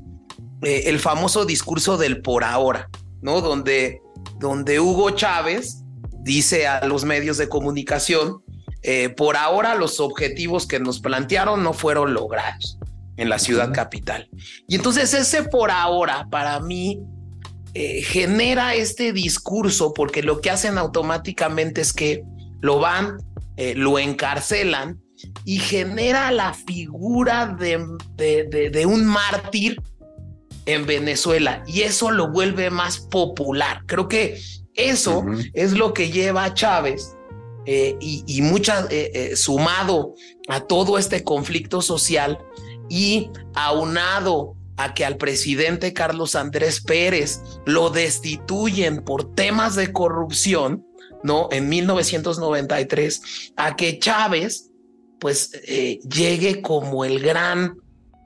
[0.63, 2.89] eh, el famoso discurso del por ahora,
[3.21, 3.41] ¿no?
[3.41, 4.01] Donde,
[4.39, 5.83] donde Hugo Chávez
[6.21, 8.41] dice a los medios de comunicación,
[8.83, 12.77] eh, por ahora los objetivos que nos plantearon no fueron logrados
[13.17, 14.29] en la ciudad capital.
[14.67, 17.01] Y entonces ese por ahora para mí
[17.73, 22.23] eh, genera este discurso porque lo que hacen automáticamente es que
[22.61, 23.17] lo van,
[23.57, 25.01] eh, lo encarcelan
[25.45, 27.83] y genera la figura de,
[28.15, 29.81] de, un mártir
[30.67, 33.81] en Venezuela y eso lo vuelve más popular.
[33.87, 34.39] Creo que
[34.75, 37.15] eso es lo que lleva a Chávez
[37.65, 38.87] eh, y, y muchas,
[39.33, 40.13] sumado
[40.47, 42.37] a todo este conflicto social,
[42.89, 50.85] y aunado a que al presidente Carlos Andrés Pérez lo destituyen por temas de corrupción,
[51.23, 51.49] ¿no?
[51.51, 54.69] En 1993, a que Chávez,
[55.19, 57.77] pues, eh, llegue como el gran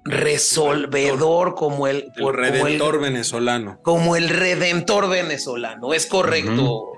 [0.03, 3.79] resolvedor, como el, redentor venezolano.
[3.81, 6.93] Como el redentor venezolano, es correcto.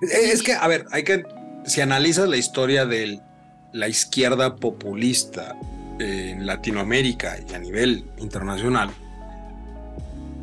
[0.00, 1.24] Es que, a ver, hay que,
[1.64, 3.20] si analizas la historia de
[3.72, 5.56] la izquierda populista
[5.98, 8.90] en Latinoamérica y a nivel internacional,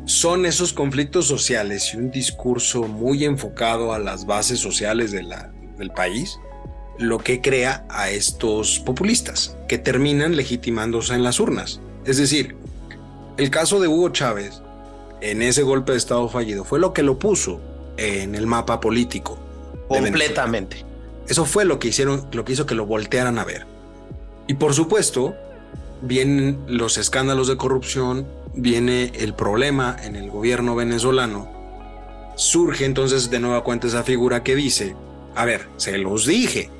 [0.06, 5.50] son esos conflictos sociales y un discurso muy enfocado a las bases sociales de la,
[5.78, 6.38] del país
[6.98, 11.80] lo que crea a estos populistas que terminan legitimándose en las urnas.
[12.04, 12.56] Es decir,
[13.36, 14.62] el caso de Hugo Chávez
[15.20, 17.60] en ese golpe de Estado fallido fue lo que lo puso
[17.96, 19.38] en el mapa político.
[19.88, 20.84] Completamente.
[21.28, 23.66] Eso fue lo que hicieron, lo que hizo que lo voltearan a ver.
[24.46, 25.34] Y por supuesto,
[26.02, 31.50] vienen los escándalos de corrupción, viene el problema en el gobierno venezolano,
[32.36, 34.94] surge entonces de nueva cuenta esa figura que dice,
[35.34, 36.70] a ver, se los dije.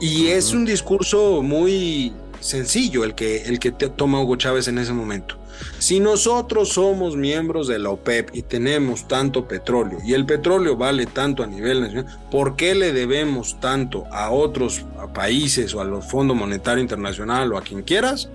[0.00, 4.92] Y es un discurso muy sencillo el que, el que toma Hugo Chávez en ese
[4.92, 5.36] momento.
[5.78, 11.06] Si nosotros somos miembros de la OPEP y tenemos tanto petróleo y el petróleo vale
[11.06, 16.06] tanto a nivel nacional, ¿por qué le debemos tanto a otros países o a los
[16.06, 18.28] Fondos Monetario Internacional o a quien quieras?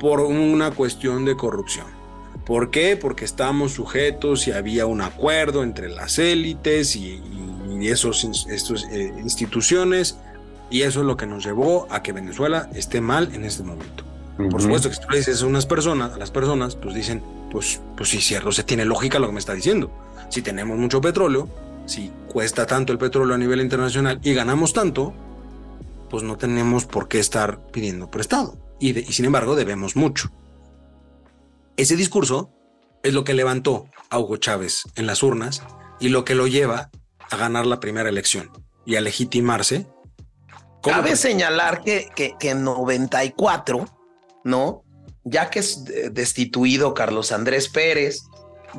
[0.00, 1.86] Por una cuestión de corrupción.
[2.46, 2.96] ¿Por qué?
[2.96, 7.20] Porque estamos sujetos y había un acuerdo entre las élites y,
[7.82, 10.16] esos, eh, instituciones
[10.70, 14.04] y eso es lo que nos llevó a que Venezuela esté mal en este momento.
[14.36, 17.22] Por supuesto que si tú le dices a unas personas, a las personas, pues dicen,
[17.50, 19.90] pues, pues sí, cierto, se tiene lógica lo que me está diciendo.
[20.28, 21.48] Si tenemos mucho petróleo,
[21.86, 25.12] si cuesta tanto el petróleo a nivel internacional y ganamos tanto,
[26.08, 28.56] pues no tenemos por qué estar pidiendo prestado.
[28.78, 30.30] Y, y sin embargo, debemos mucho.
[31.76, 32.50] Ese discurso
[33.02, 35.62] es lo que levantó a Hugo Chávez en las urnas
[36.00, 36.90] y lo que lo lleva
[37.30, 38.50] a ganar la primera elección
[38.86, 39.86] y a legitimarse.
[40.82, 43.86] Cabe señalar que, que, que en 94
[44.44, 44.84] ¿no?
[45.24, 48.22] Ya que es destituido Carlos Andrés Pérez,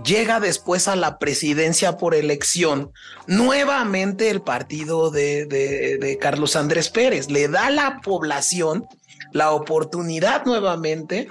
[0.04, 2.92] llega después a la presidencia por elección,
[3.28, 8.86] nuevamente el partido de, Carlos Andrés Pérez le da a la población
[9.32, 11.30] la oportunidad nuevamente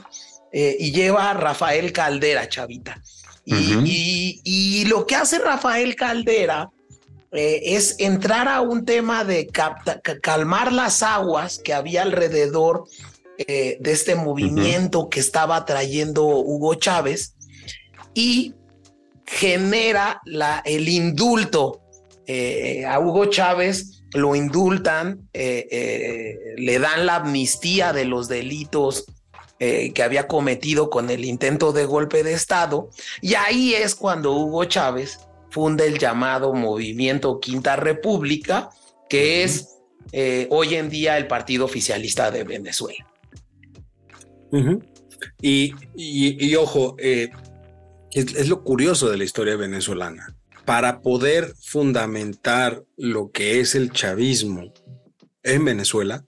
[0.53, 3.03] eh, y lleva a Rafael Caldera, chavita.
[3.45, 6.71] y, lo que hace Rafael Caldera
[7.31, 9.49] eh, es entrar a un tema de
[10.23, 12.85] calmar las aguas que había alrededor
[13.37, 17.35] eh, de este movimiento que estaba trayendo Hugo Chávez
[18.15, 18.55] y
[19.27, 21.83] genera la, el indulto
[22.27, 29.05] eh, a Hugo Chávez, lo indultan, le dan la amnistía de los delitos
[29.59, 32.89] que había cometido con el intento de golpe de Estado,
[33.21, 35.19] y ahí es cuando Hugo Chávez
[35.51, 38.71] funda el llamado Movimiento Quinta República,
[39.09, 39.77] que es
[40.51, 43.07] hoy en día el partido oficialista de Venezuela.
[45.41, 47.31] Y, ojo, eh,
[48.13, 50.35] es, lo curioso de la historia venezolana.
[50.65, 54.73] Para poder fundamentar lo que es el chavismo
[55.43, 56.25] en Venezuela,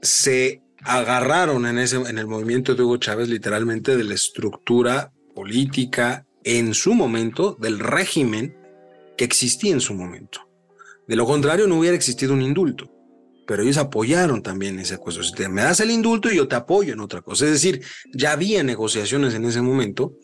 [0.00, 6.26] se agarraron en, ese, en el movimiento de Hugo Chávez literalmente de la estructura política
[6.44, 8.56] en su momento, del régimen
[9.16, 10.40] que existía en su momento.
[11.06, 12.90] De lo contrario, no hubiera existido un indulto.
[13.46, 15.26] Pero ellos apoyaron también esa cuestión.
[15.26, 17.44] Si me das el indulto y yo te apoyo en otra cosa.
[17.44, 17.82] Es decir,
[18.14, 20.14] ya había negociaciones en ese momento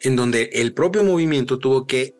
[0.00, 2.14] en donde el propio movimiento tuvo que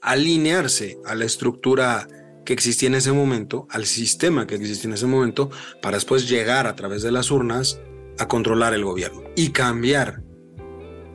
[0.00, 2.08] alinearse a la estructura
[2.44, 5.50] que existía en ese momento, al sistema que existía en ese momento,
[5.82, 7.80] para después llegar a través de las urnas
[8.18, 10.22] a controlar el gobierno y cambiar.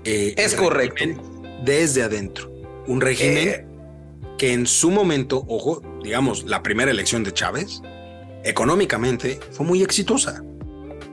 [0.04, 1.35] Eh, es correcto.
[1.64, 2.52] Desde adentro.
[2.88, 3.68] Un régimen eh.
[4.38, 7.82] que en su momento, ojo, digamos, la primera elección de Chávez,
[8.44, 10.44] económicamente fue muy exitosa.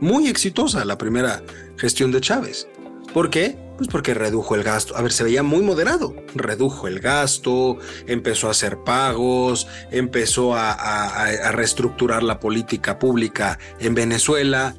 [0.00, 1.42] Muy exitosa la primera
[1.76, 2.68] gestión de Chávez.
[3.12, 3.56] ¿Por qué?
[3.76, 4.96] Pues porque redujo el gasto.
[4.96, 6.14] A ver, se veía muy moderado.
[6.34, 14.76] Redujo el gasto, empezó a hacer pagos, empezó a, reestructurar la política pública en Venezuela.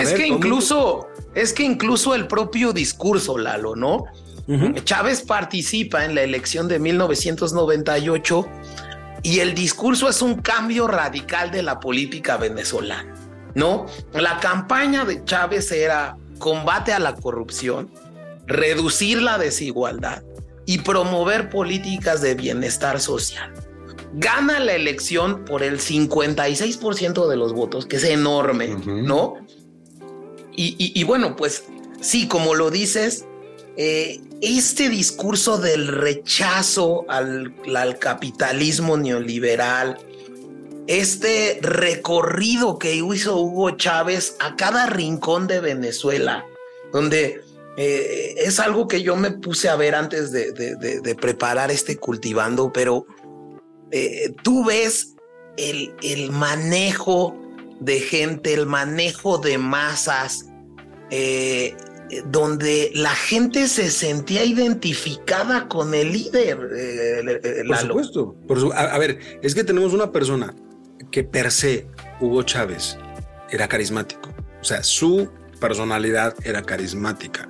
[0.00, 4.04] es que incluso, es que incluso el propio discurso, Lalo, ¿no?
[4.84, 8.48] Chávez participa en la elección de 1998
[9.22, 13.14] y el discurso es un cambio radical de la política venezolana,
[13.54, 13.86] ¿no?
[14.12, 17.90] La campaña de Chávez era combate a la corrupción,
[18.46, 20.22] reducir la desigualdad
[20.66, 23.52] y promover políticas de bienestar social.
[24.14, 29.36] Gana la elección por el 56% de los votos, que es enorme, ¿no?
[30.54, 31.64] Y, bueno, pues
[32.00, 33.24] sí, como lo dices,
[33.76, 39.98] eh, este discurso del rechazo al, al capitalismo neoliberal,
[40.88, 46.44] este recorrido que hizo Hugo Chávez a cada rincón de Venezuela,
[46.92, 47.40] donde
[47.76, 53.06] eh, es algo que yo me puse a ver antes de, preparar este cultivando, pero
[53.92, 55.14] eh, tú ves
[55.56, 57.36] el, el, manejo
[57.78, 60.46] de gente, el manejo de masas,
[61.10, 61.76] eh,
[62.26, 66.58] donde la gente se sentía identificada con el líder.
[67.66, 68.36] por supuesto.
[68.74, 70.54] a, ver, es que tenemos una persona
[71.10, 71.86] que per se
[72.20, 72.96] Hugo Chávez
[73.50, 74.30] era carismático.
[74.60, 77.48] O sea, su personalidad era carismática.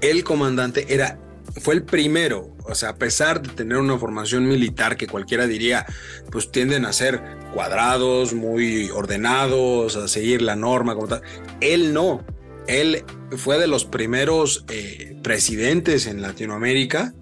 [0.00, 1.18] El comandante era,
[1.60, 5.86] fue el primero, o sea, a pesar de tener una formación militar que cualquiera diría,
[6.30, 11.22] pues tienden a ser cuadrados, muy ordenados, a seguir la norma, como tal.
[11.60, 12.24] Él no.
[12.66, 13.04] Él
[13.36, 17.14] fue de los primeros eh, presidentes en Latinoamérica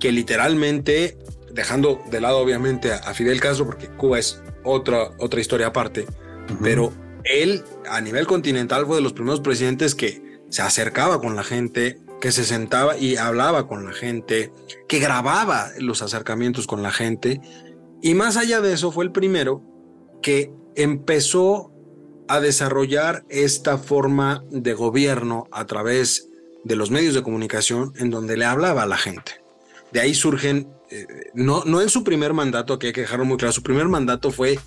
[0.00, 1.16] que literalmente,
[1.52, 6.06] dejando de lado obviamente a Fidel Castro, porque Cuba es otra, otra historia aparte,
[6.60, 6.92] pero
[7.24, 12.00] él a nivel continental fue de los primeros presidentes que se acercaba con la gente,
[12.20, 14.52] que se sentaba y hablaba con la gente,
[14.88, 17.40] que grababa los acercamientos con la gente.
[18.02, 19.62] Y más allá de eso, fue el primero
[20.20, 21.71] que empezó
[22.32, 26.28] a desarrollar esta forma de gobierno a través
[26.64, 29.32] de los medios de comunicación en donde le hablaba a la gente.
[29.92, 33.36] De ahí surgen eh, no, no en su primer mandato, que hay que dejarlo muy
[33.36, 34.58] claro, su primer mandato fue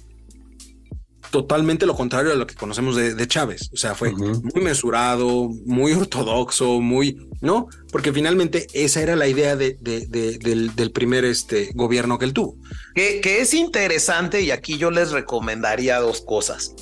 [1.31, 3.69] totalmente lo contrario a lo que conocemos de, Chávez.
[3.73, 7.67] O sea, fue muy mesurado, muy ortodoxo, muy, ¿no?
[7.91, 12.57] Porque finalmente esa era la idea de, del, primer este, gobierno que él tuvo.
[12.93, 16.73] Que, que es interesante y aquí yo les recomendaría dos cosas.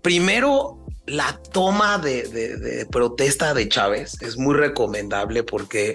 [0.00, 5.94] Primero, la toma de, protesta de Chávez es muy recomendable porque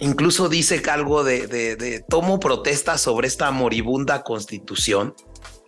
[0.00, 5.14] Incluso dice que algo de, tomo protesta sobre esta moribunda constitución,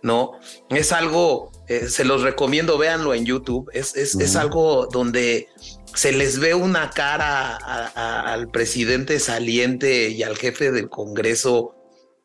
[0.03, 0.33] ¿no?
[0.69, 5.47] Es algo, eh, se los recomiendo, véanlo en YouTube, es, es, algo donde
[5.93, 11.73] se les ve una cara al presidente saliente y al jefe del Congreso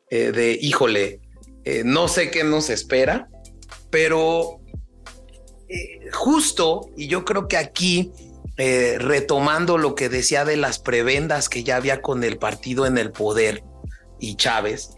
[0.09, 1.21] eh, de, híjole,
[1.63, 3.29] eh, no sé qué nos espera,
[3.89, 4.59] pero
[6.11, 8.11] justo, y yo creo que aquí
[8.55, 12.99] eh, retomando lo que decía de las prebendas que ya había con el partido en
[12.99, 13.63] el poder
[14.19, 14.91] y Chávez,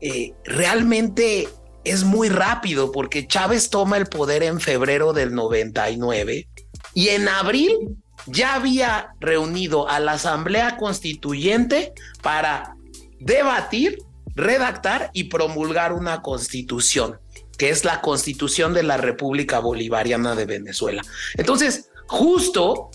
[0.00, 1.48] eh, realmente
[1.82, 6.48] es muy rápido porque Chávez toma el poder en febrero del 99
[6.94, 7.96] y en abril
[8.26, 11.92] ya había reunido a la Asamblea Constituyente
[12.22, 12.76] para
[13.18, 13.98] debatir,
[14.36, 17.18] redactar y promulgar una constitución,
[17.58, 21.02] que es la constitución de la República Bolivariana de Venezuela.
[21.36, 22.90] Entonces, justo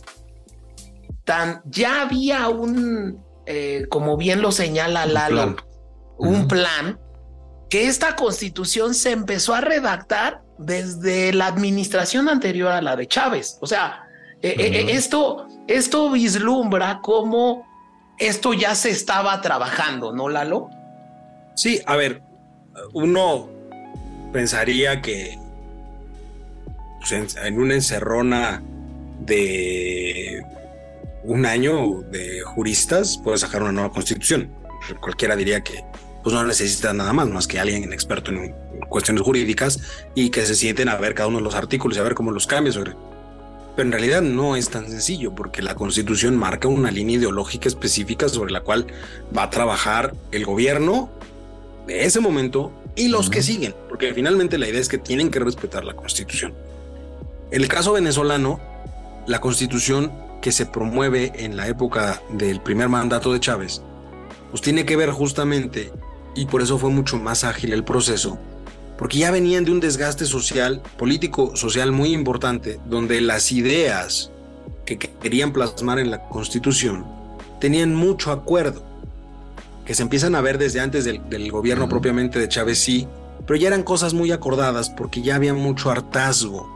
[1.25, 5.57] tan ya había un, eh, como bien lo señala Lalo,
[6.17, 6.99] un plan
[7.69, 13.57] que esta constitución se empezó a redactar desde la administración anterior a la de Chávez.
[13.61, 14.07] O sea,
[14.41, 17.67] eh, eh, esto, esto vislumbra cómo
[18.17, 20.69] esto ya se estaba trabajando, ¿no, Lalo?
[21.55, 22.21] Sí, a ver,
[22.93, 23.49] uno
[24.33, 25.37] pensaría que
[26.99, 28.61] pues, en, una encerrona
[29.21, 30.43] de
[31.23, 34.49] un año de juristas puede sacar una nueva constitución.
[34.99, 35.85] Cualquiera diría que
[36.23, 38.55] pues no necesita nada más, más que alguien experto en
[38.89, 39.79] cuestiones jurídicas
[40.15, 42.31] y que se sienten a ver cada uno de los artículos y a ver cómo
[42.31, 42.73] los cambia.
[42.73, 48.29] Pero en realidad no es tan sencillo porque la constitución marca una línea ideológica específica
[48.29, 48.87] sobre la cual
[49.35, 51.09] va a trabajar el gobierno
[51.87, 55.39] de ese momento y los que siguen, porque finalmente la idea es que tienen que
[55.39, 56.53] respetar la constitución.
[57.51, 58.59] En el caso venezolano,
[59.27, 63.81] la constitución que se promueve en la época del primer mandato de Chávez,
[64.51, 65.91] pues tiene que ver justamente,
[66.35, 68.37] y por eso fue mucho más ágil el proceso,
[68.97, 74.31] porque ya venían de un desgaste social, político, social muy importante, donde las ideas
[74.85, 77.05] que querían plasmar en la constitución
[77.59, 78.92] tenían mucho acuerdo
[79.85, 83.07] que se empiezan a ver desde antes del, gobierno propiamente de Chávez, sí,
[83.45, 86.69] pero ya eran cosas muy acordadas porque ya había mucho hartazgo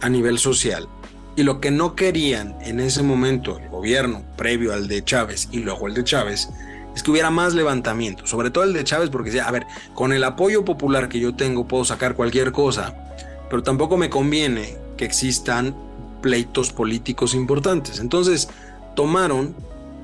[0.00, 0.88] a nivel social.
[1.36, 5.58] Y lo que no querían en ese momento el gobierno previo al de Chávez y
[5.58, 6.48] luego el de Chávez
[6.94, 10.14] es que hubiera más levantamiento, sobre todo el de Chávez porque decía, a ver, con
[10.14, 12.94] el apoyo popular que yo tengo puedo sacar cualquier cosa,
[13.50, 15.74] pero tampoco me conviene que existan
[16.22, 18.00] pleitos políticos importantes.
[18.00, 18.48] Entonces
[18.94, 19.54] tomaron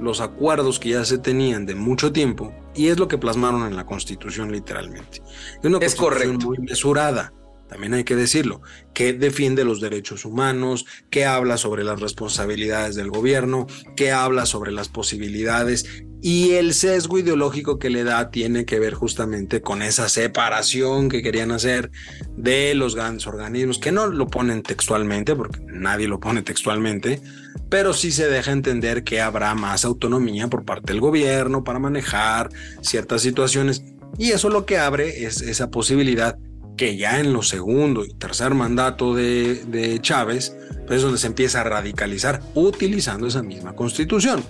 [0.03, 3.77] los acuerdos que ya se tenían de mucho tiempo y es lo que plasmaron en
[3.77, 5.23] la Constitución literalmente.
[5.61, 7.33] Es una es constitución muy mesurada,
[7.73, 8.61] también hay que decirlo,
[8.93, 13.67] que defiende los derechos humanos, que habla sobre las responsabilidades del gobierno,
[13.97, 15.87] que habla sobre las posibilidades
[16.21, 21.23] y el sesgo ideológico que le da tiene que ver justamente con esa separación que
[21.23, 21.91] querían hacer
[22.37, 27.23] de los grandes organismos, que no lo ponen textualmente, porque nadie lo pone textualmente,
[27.71, 32.51] pero sí se deja entender que habrá más autonomía por parte del gobierno para manejar
[32.83, 33.83] ciertas situaciones.
[34.19, 36.37] Y eso lo que abre es esa posibilidad
[36.77, 40.57] que ya en lo segundo y tercer mandato de, de Chávez,
[40.87, 44.43] pues es donde se empieza a radicalizar utilizando esa misma constitución.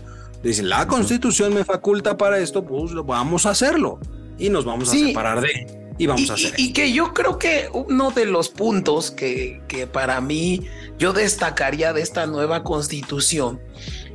[0.42, 4.00] Dicen, la constitución me faculta para esto, pues vamos a hacerlo.
[4.38, 6.54] Y nos vamos a separar de y vamos a hacer.
[6.56, 10.66] Y, que yo creo que uno de los puntos que, que para mí
[10.98, 13.60] yo destacaría de esta nueva constitución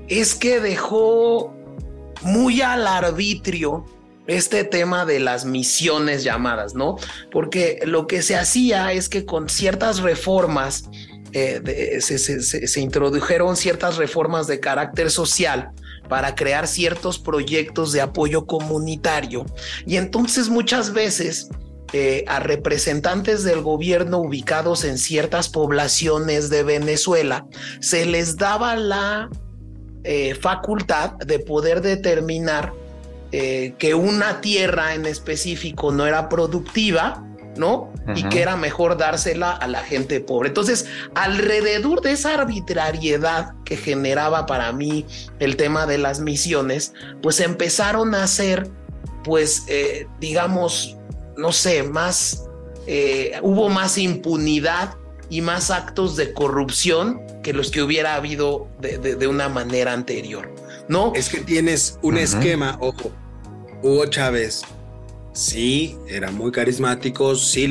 [0.08, 1.54] es que dejó
[2.24, 3.86] muy al arbitrio
[4.28, 6.98] este tema de las misiones llamadas, ¿no?
[7.32, 10.90] Porque lo que se hacía es que con ciertas reformas,
[11.34, 15.72] eh, se, introdujeron ciertas reformas de carácter social
[16.08, 19.46] para crear ciertos proyectos de apoyo comunitario.
[19.86, 21.50] Y entonces muchas veces
[21.94, 27.46] eh, a representantes del gobierno ubicados en ciertas poblaciones de Venezuela
[27.80, 29.30] se les daba la
[30.04, 32.74] eh, facultad de poder determinar
[33.32, 37.24] eh, que una tierra en específico no era productiva
[37.58, 37.92] ¿no?
[38.16, 40.50] Y que era mejor dársela a la gente pobre.
[40.50, 45.06] Entonces, alrededor de esa arbitrariedad que generaba para mí
[45.40, 48.70] el tema de las misiones, pues empezaron a ser,
[49.24, 50.98] pues, eh, digamos,
[51.36, 52.46] no sé, más,
[52.86, 54.96] eh, hubo más impunidad
[55.30, 60.54] y más actos de corrupción que los que hubiera habido de, una manera anterior,
[60.90, 61.14] ¿no?
[61.16, 63.12] Es que tienes un esquema, ojo,
[63.82, 64.64] Hugo Chávez
[65.38, 67.70] Sí, era muy carismático, sí,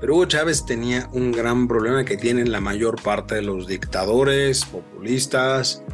[0.00, 4.64] pero Hugo Chávez tenía un gran problema que tienen la mayor parte de los dictadores,
[4.64, 5.84] populistas,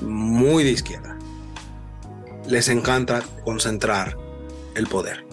[0.00, 1.18] muy de izquierda.
[2.48, 4.16] Les encanta concentrar
[4.74, 5.26] el poder.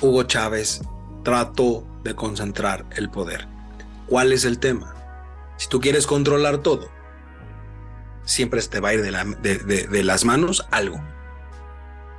[0.00, 0.80] Hugo Chávez
[1.22, 3.46] trató de concentrar el poder.
[4.08, 4.92] ¿Cuál es el tema?
[5.56, 6.88] Si tú quieres controlar todo,
[8.26, 11.02] siempre te va a ir de, de las manos algo.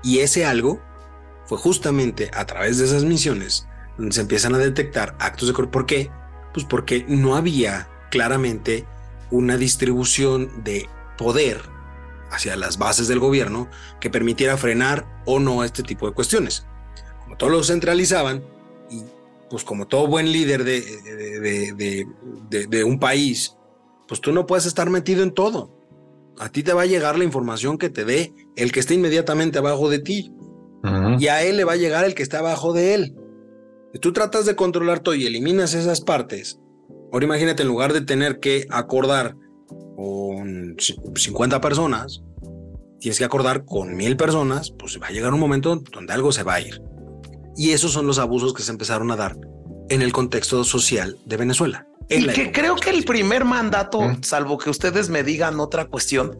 [0.03, 0.82] Y ese algo
[1.45, 5.72] fue justamente a través de esas misiones donde se empiezan a detectar actos de corrupción.
[5.72, 6.12] ¿Por qué?
[6.53, 8.86] Pues porque no había claramente
[9.32, 11.62] una distribución de poder
[12.32, 16.66] hacia las bases del gobierno que permitiera frenar o no este tipo de cuestiones.
[17.24, 18.43] Como todos lo centralizaban
[18.89, 19.03] y
[19.49, 23.55] pues como todo buen líder de, de, de, un país,
[24.08, 25.77] pues tú no puedes estar metido en todo.
[26.40, 29.58] A ti te va a llegar la información que te dé el que esté inmediatamente
[29.58, 30.32] abajo de ti
[31.20, 33.16] y a él le va a llegar el que está abajo de él.
[33.94, 36.60] Si tú tratas de controlar todo y eliminas esas partes,
[37.12, 39.36] ahora imagínate en lugar de tener que acordar
[39.96, 40.76] con
[41.16, 42.22] 50 personas,
[43.00, 46.44] tienes que acordar con mil personas, pues va a llegar un momento donde algo se
[46.44, 46.82] va a ir.
[47.56, 49.36] Y esos son los abusos que se empezaron a dar
[49.90, 51.88] en el contexto social de Venezuela.
[52.10, 56.39] Y que creo que el primer mandato, salvo que ustedes me digan otra cuestión,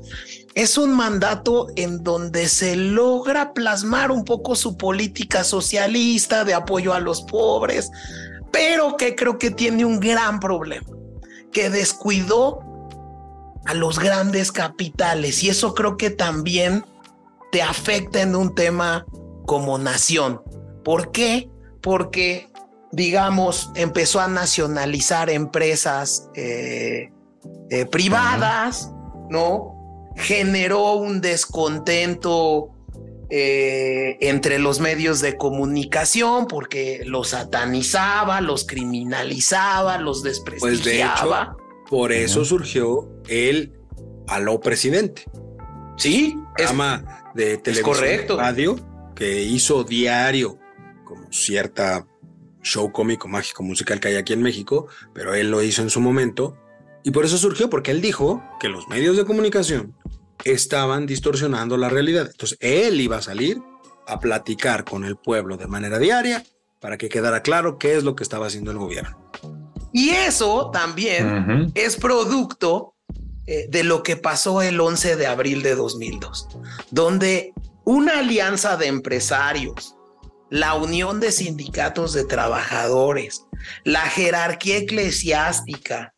[0.56, 6.94] es un mandato en donde se logra plasmar un poco su política socialista de apoyo
[6.94, 7.92] a los pobres,
[8.52, 10.88] pero que creo que tiene un gran problema.
[11.52, 12.60] que descuidó
[13.66, 16.86] a los grandes capitales y eso creo que también
[17.52, 19.06] te afecta en un tema
[19.46, 20.42] como nación.
[20.84, 21.50] ¿Por qué?
[21.82, 22.50] Porque,
[22.92, 27.12] digamos, empezó a nacionalizar empresas eh,
[27.70, 28.92] eh, privadas,
[29.30, 29.74] ¿no?
[30.16, 32.72] Generó un descontento
[33.30, 40.68] eh, entre los medios de comunicación porque los satanizaba, los criminalizaba, los desprestigiaba.
[40.70, 41.58] Pues de hecho,
[41.90, 43.74] por eso surgió el
[44.28, 45.24] aló presidente.
[45.98, 46.72] Sí, es
[47.36, 48.38] de televisión, correcto.
[48.38, 48.76] radio
[49.14, 50.58] que hizo diario
[51.04, 52.08] como cierta
[52.68, 56.00] show cómico, mágico, musical que hay aquí en México, pero él lo hizo en su
[56.00, 56.58] momento
[57.04, 59.96] y por eso surgió porque él dijo que los medios de comunicación
[60.44, 62.28] estaban distorsionando la realidad.
[62.30, 63.62] Entonces, él iba a salir
[64.08, 66.44] a platicar con el pueblo de manera diaria
[66.80, 69.32] para que quedara claro qué es lo que estaba haciendo el gobierno.
[69.94, 72.94] Y eso también es producto
[73.46, 76.48] eh, de lo que pasó el 11 de abril de 2002,
[76.92, 77.54] donde
[77.86, 79.97] una alianza de empresarios,
[80.50, 83.46] la unión de sindicatos de trabajadores,
[83.84, 86.14] la jerarquía eclesiástica,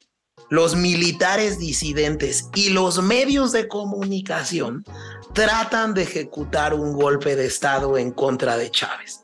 [0.49, 4.83] los militares disidentes y los medios de comunicación
[5.33, 9.21] tratan de ejecutar un golpe de Estado en contra de Chávez.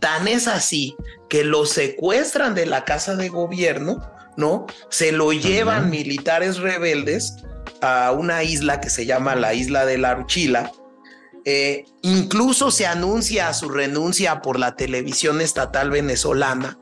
[0.00, 0.96] Tan es así
[1.28, 4.02] que lo secuestran de la casa de gobierno,
[4.36, 4.66] ¿no?
[4.88, 7.36] Se lo llevan militares rebeldes
[7.80, 10.72] a una isla que se llama la isla de la Archila,
[11.44, 16.78] eh, incluso se anuncia su renuncia por la televisión estatal venezolana,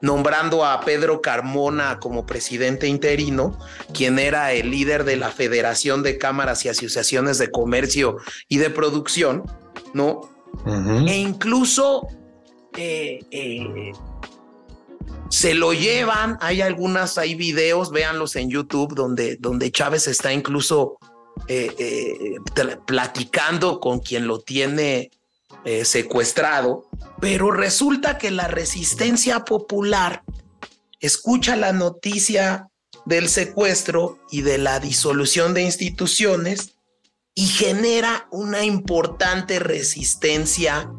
[0.00, 3.58] nombrando a Pedro Carmona como presidente interino,
[3.92, 8.16] quien era el líder de la Federación de Cámaras y Asociaciones de Comercio
[8.48, 9.44] y de Producción,
[9.94, 10.20] ¿no?
[11.08, 12.06] E incluso
[12.76, 13.92] eh, eh,
[15.28, 20.98] se lo llevan, hay algunas, hay videos, véanlos en YouTube, donde, donde Chávez está incluso
[21.48, 22.36] eh, eh,
[22.86, 25.10] platicando con quien lo tiene
[25.64, 26.88] eh, secuestrado,
[27.20, 30.22] pero resulta que la resistencia popular
[31.00, 32.68] escucha la noticia
[33.04, 36.76] del secuestro y de la disolución de instituciones
[37.34, 40.90] y genera una importante resistencia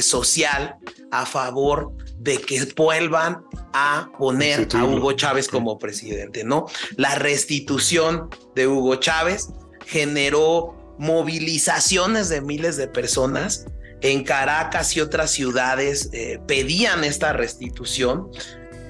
[0.00, 0.78] social
[1.12, 6.66] a favor de que vuelvan a poner a Hugo Chávez como presidente, ¿no?
[6.96, 9.48] La restitución de Hugo Chávez
[9.86, 13.66] generó movilizaciones de miles de personas.
[14.02, 18.30] En Caracas y otras ciudades eh, pedían esta restitución.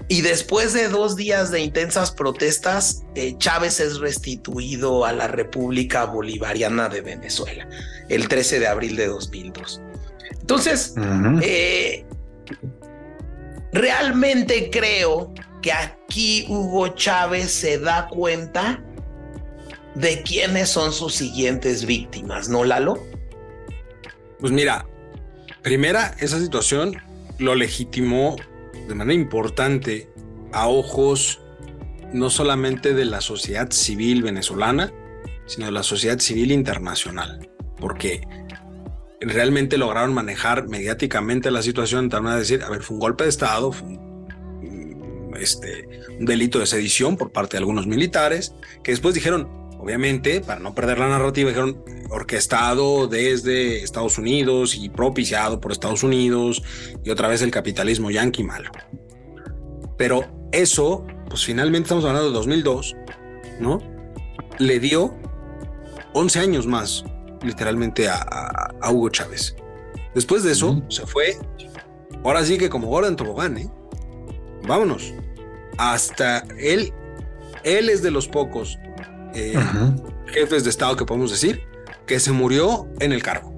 [0.09, 6.05] Y después de dos días de intensas protestas, eh, Chávez es restituido a la República
[6.05, 7.69] Bolivariana de Venezuela
[8.09, 9.81] el 13 de abril de 2002.
[10.41, 10.95] Entonces,
[11.43, 12.05] eh,
[13.73, 18.83] realmente creo que aquí Hugo Chávez se da cuenta
[19.95, 23.03] de quiénes son sus siguientes víctimas, ¿no, Lalo?
[24.39, 24.87] Pues mira,
[25.63, 27.01] primera, esa situación
[27.39, 28.37] lo legitimó
[28.87, 30.11] de manera importante
[30.53, 31.41] a ojos
[32.13, 34.93] no solamente de la sociedad civil venezolana,
[35.47, 37.49] sino de la sociedad civil internacional,
[37.79, 38.23] porque
[39.21, 43.31] realmente lograron manejar mediáticamente la situación, van a decir, a ver, fue un golpe de
[43.31, 45.89] Estado, fue un, este,
[46.19, 49.49] un delito de sedición por parte de algunos militares, que después dijeron,
[49.79, 56.03] obviamente, para no perder la narrativa, dijeron orquestado desde Estados Unidos y propiciado por Estados
[56.03, 56.63] Unidos
[57.05, 58.71] y otra vez el capitalismo yanqui malo.
[59.97, 62.97] Pero eso, pues finalmente estamos hablando de 2002,
[63.61, 63.83] ¿no?
[64.59, 65.15] Le dio
[66.13, 67.05] 11 años más,
[67.43, 69.57] literalmente, a, Hugo Chávez.
[70.15, 71.39] Después de eso, se fue,
[72.25, 73.71] ahora sí que como Gordon Tobogán, ¿eh?
[74.67, 75.13] Vámonos.
[75.79, 76.93] Hasta él,
[77.65, 78.79] él es de los pocos
[79.35, 79.55] eh,
[80.27, 81.63] jefes de Estado que podemos decir,
[82.07, 83.55] que se murió en el cargo.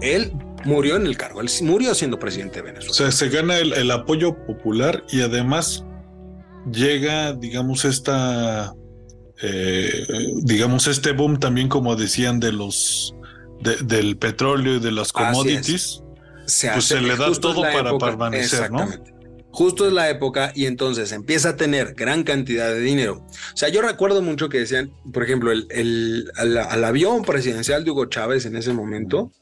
[0.00, 0.32] Él
[0.64, 2.90] murió en el cargo, él murió siendo presidente de Venezuela.
[2.90, 5.84] O sea, se gana el, apoyo popular y además
[6.70, 8.74] llega, digamos, esta,
[9.42, 10.06] eh,
[10.42, 13.14] digamos, este boom también, como decían, de los,
[13.60, 16.02] del petróleo y de las commodities.
[16.46, 18.88] Se pues se le da todo para permanecer, ¿no?
[19.50, 23.26] justo es la época y entonces empieza a tener gran cantidad de dinero.
[23.52, 28.06] O sea, yo recuerdo mucho que decían, por ejemplo, el, al, avión presidencial de Hugo
[28.06, 29.32] Chávez en ese momento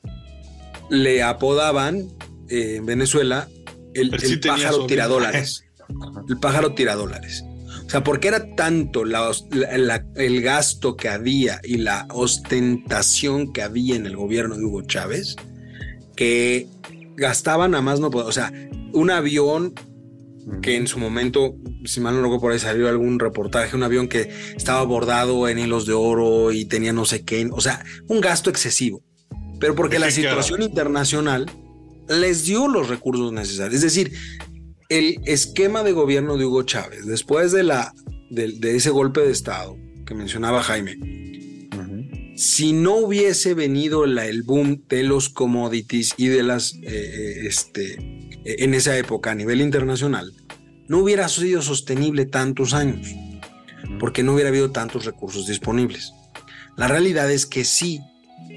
[0.89, 2.09] le apodaban
[2.49, 3.49] eh, en Venezuela
[3.95, 5.65] el, pájaro tiradólares.
[6.29, 7.45] el pájaro tiradólares.
[7.87, 14.07] O sea, porque era tanto el gasto que había y la ostentación que había en
[14.07, 15.37] el gobierno de Hugo Chávez
[16.17, 16.67] que
[17.17, 18.27] gastaban a más no poder.
[18.27, 18.53] O sea,
[18.93, 19.75] un avión
[20.63, 24.09] que en su momento, si mal no recuerdo por ahí salió algún reportaje, un avión
[24.09, 28.21] que estaba bordado en hilos de oro y tenía no sé qué, o sea, un
[28.21, 29.03] gasto excesivo.
[29.61, 31.51] Pero porque la situación internacional
[32.09, 33.77] les dio los recursos necesarios.
[33.77, 34.13] Es decir,
[34.89, 37.93] el esquema de gobierno de Hugo Chávez, después de, la,
[38.31, 39.77] de, ese golpe de Estado
[40.07, 40.97] que mencionaba Jaime,
[42.37, 47.97] si no hubiese venido el boom de los commodities y de las, eh, eh, este,
[48.45, 50.33] en esa época a nivel internacional,
[50.87, 53.09] no hubiera sido sostenible tantos años,
[53.99, 56.13] porque no hubiera habido tantos recursos disponibles.
[56.77, 58.01] La realidad es que sí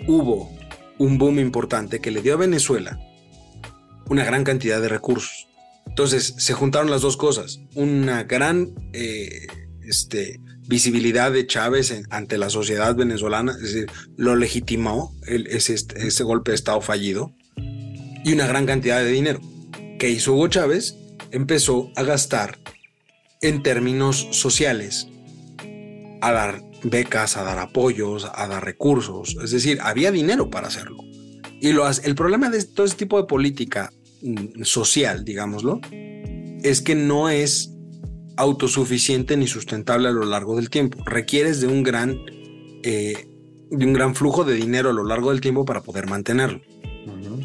[0.08, 0.52] hubo
[0.98, 3.00] un boom importante que le dio a Venezuela
[4.10, 5.49] una gran cantidad de recursos.
[5.90, 9.48] Entonces se juntaron las dos cosas, una gran eh,
[9.84, 16.52] este, visibilidad de Chávez ante la sociedad venezolana, es decir, lo legitimó ese, ese golpe
[16.52, 17.34] de Estado fallido,
[18.24, 19.42] y una gran cantidad de dinero.
[19.98, 20.96] que hizo Hugo Chávez?
[21.32, 22.60] Empezó a gastar
[23.42, 25.08] en términos sociales,
[26.22, 30.98] a dar becas, a dar apoyos, a dar recursos, es decir, había dinero para hacerlo.
[31.62, 33.92] Y lo, el problema de todo este tipo de política
[34.64, 37.74] social, digámoslo, es que no es
[38.38, 41.04] autosuficiente ni sustentable a lo largo del tiempo.
[41.06, 42.18] Requieres de un gran,
[42.84, 43.28] eh,
[43.70, 46.62] de un gran flujo de dinero a lo largo del tiempo para poder mantenerlo.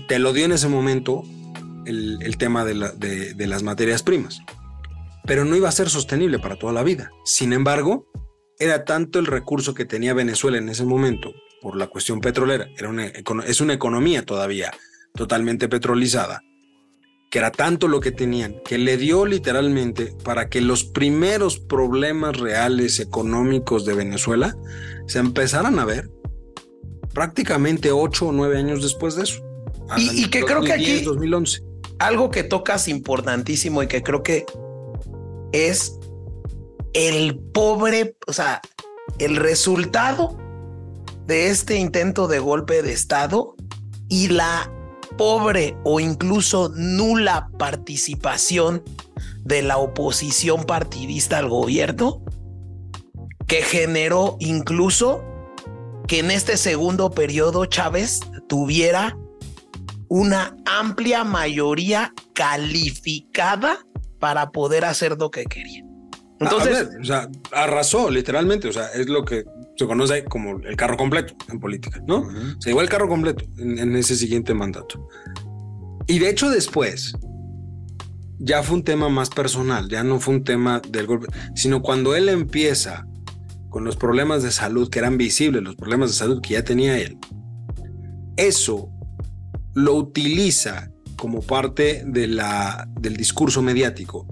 [0.09, 1.23] Te lo dio en ese momento
[1.87, 4.41] el, tema de, de las materias primas,
[5.27, 7.11] pero no iba a ser sostenible para toda la vida.
[7.25, 8.07] Sin embargo,
[8.59, 11.33] era tanto el recurso que tenía Venezuela en ese momento
[11.65, 14.71] por la cuestión petrolera, era una, es una economía todavía
[15.15, 16.43] totalmente petrolizada,
[17.35, 22.39] que era tanto lo que tenían, que le dio literalmente para que los primeros problemas
[22.39, 24.57] reales económicos de Venezuela
[25.09, 26.09] se empezaran a ver
[27.13, 29.43] prácticamente ocho o nueve años después de eso.
[29.97, 31.61] Y, que creo que aquí 2011.
[31.99, 34.47] algo que tocas importantísimo y que creo que
[35.51, 35.99] es
[36.93, 38.61] el pobre, o sea,
[39.19, 40.39] el resultado
[41.27, 43.57] de este intento de golpe de Estado
[44.09, 44.71] y la
[45.17, 48.83] pobre o incluso nula participación
[49.45, 52.25] de la oposición partidista al gobierno,
[53.47, 55.23] que generó incluso
[56.07, 59.17] que en este segundo periodo Chávez tuviera
[60.09, 63.79] una amplia mayoría calificada
[64.19, 65.85] para poder hacer lo que quería.
[66.41, 69.45] Entonces, o sea, arrasó literalmente, o sea, es lo que
[69.77, 72.29] se conoce como el carro completo en política, ¿no?
[72.59, 75.09] Se llevó el carro completo en, ese siguiente mandato.
[76.07, 77.15] Y de hecho después,
[78.39, 82.15] ya fue un tema más personal, ya no fue un tema del golpe, sino cuando
[82.15, 83.07] él empieza
[83.71, 86.97] con los problemas de salud que eran visibles, los problemas de salud que ya tenía
[86.99, 87.19] él,
[88.37, 88.91] eso
[89.75, 94.27] lo utiliza como parte de la, del discurso mediático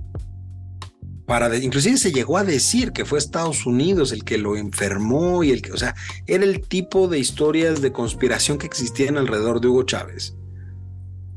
[1.62, 5.62] inclusive se llegó a decir que fue Estados Unidos el que lo enfermó y el
[5.62, 5.95] que, o sea,
[6.27, 10.35] era el tipo de historias de conspiración que existían alrededor de Hugo Chávez.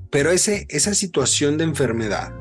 [0.09, 2.33] Pero ese, esa situación de enfermedad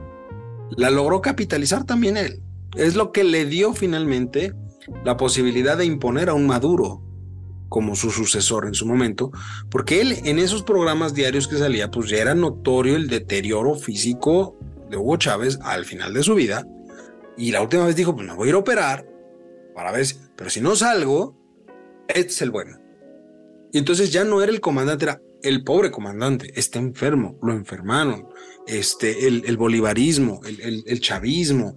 [0.77, 2.41] la logró capitalizar también él.
[2.77, 4.53] Es lo que le dio finalmente
[5.05, 7.03] la posibilidad de imponer a un Maduro
[7.69, 9.33] como su sucesor en su momento,
[9.71, 14.57] porque él en esos programas diarios que salía, pues ya era notorio el deterioro físico
[14.91, 16.65] de Hugo Chávez al final de su vida,
[17.37, 19.07] y la última vez dijo, pues me voy a ir a operar
[19.75, 21.37] para ver si, pero si no salgo,
[22.09, 22.79] este es el bueno.
[23.73, 28.29] Y entonces ya no era el comandante, era el pobre comandante, está enfermo, lo enfermaron,
[28.67, 31.77] este, el, bolivarismo, el, chavismo.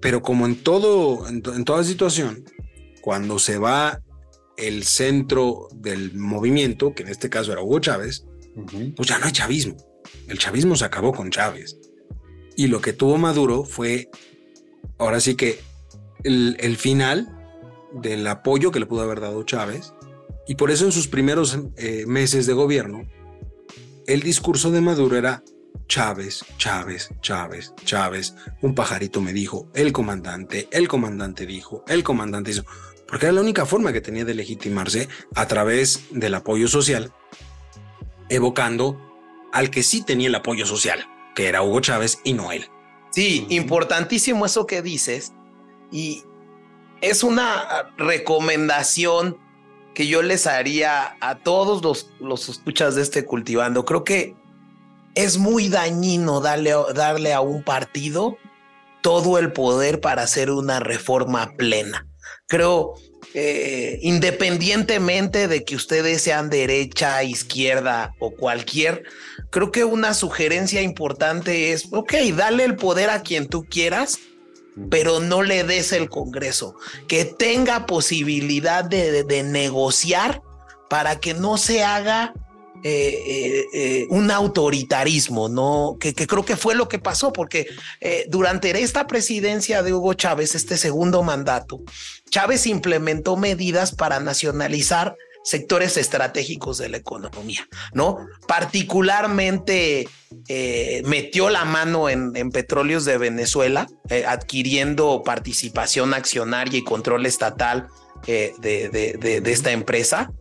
[0.00, 2.44] Pero como en todo, en, toda situación,
[3.00, 4.02] cuando se va
[4.56, 8.26] el centro del movimiento, que en este caso era Hugo Chávez,
[8.96, 9.76] pues ya no hay chavismo.
[10.28, 11.78] El chavismo se acabó con Chávez.
[12.56, 14.10] Y lo que tuvo Maduro fue
[14.98, 15.60] ahora sí que
[16.24, 17.28] el, final
[17.92, 19.92] del apoyo que le pudo haber dado Chávez,
[20.48, 23.06] y por eso en sus primeros eh, meses de gobierno,
[24.06, 25.42] el discurso de Maduro era
[25.88, 32.50] Chávez, Chávez, Chávez, Chávez, un pajarito me dijo, el comandante, el comandante dijo, el comandante
[32.50, 32.64] hizo,
[33.06, 37.12] porque era la única forma que tenía de legitimarse a través del apoyo social,
[38.28, 39.00] evocando
[39.52, 42.66] al que sí tenía el apoyo social, que era Hugo Chávez y no él.
[43.16, 45.32] Sí, importantísimo eso que dices.
[45.90, 46.22] Y
[47.00, 49.38] es una recomendación
[49.94, 53.86] que yo les haría a todos los, los escuchas de este cultivando.
[53.86, 54.36] Creo que
[55.14, 58.36] es muy dañino darle, darle a un partido
[59.00, 62.06] todo el poder para hacer una reforma plena.
[62.46, 62.96] Creo,
[63.38, 69.02] eh, independientemente de que ustedes sean derecha, izquierda o cualquier,
[69.50, 74.20] creo que una sugerencia importante es, ok, dale el poder a quien tú quieras,
[74.90, 76.76] pero no le des el Congreso,
[77.08, 80.40] que tenga posibilidad de, negociar
[80.88, 82.32] para que no se haga
[82.84, 85.98] eh, eh, un autoritarismo, ¿no?
[86.00, 87.66] Que, creo que fue lo que pasó, porque
[88.28, 91.82] durante esta presidencia de Hugo Chávez, este segundo mandato,
[92.30, 95.16] Chávez implementó medidas para nacionalizar
[95.46, 98.18] sectores estratégicos de la economía, ¿no?
[98.48, 100.08] Particularmente
[100.48, 107.86] eh, metió la mano en, petróleos de Venezuela, eh, adquiriendo participación accionaria y control estatal
[108.26, 110.32] eh, de, esta empresa.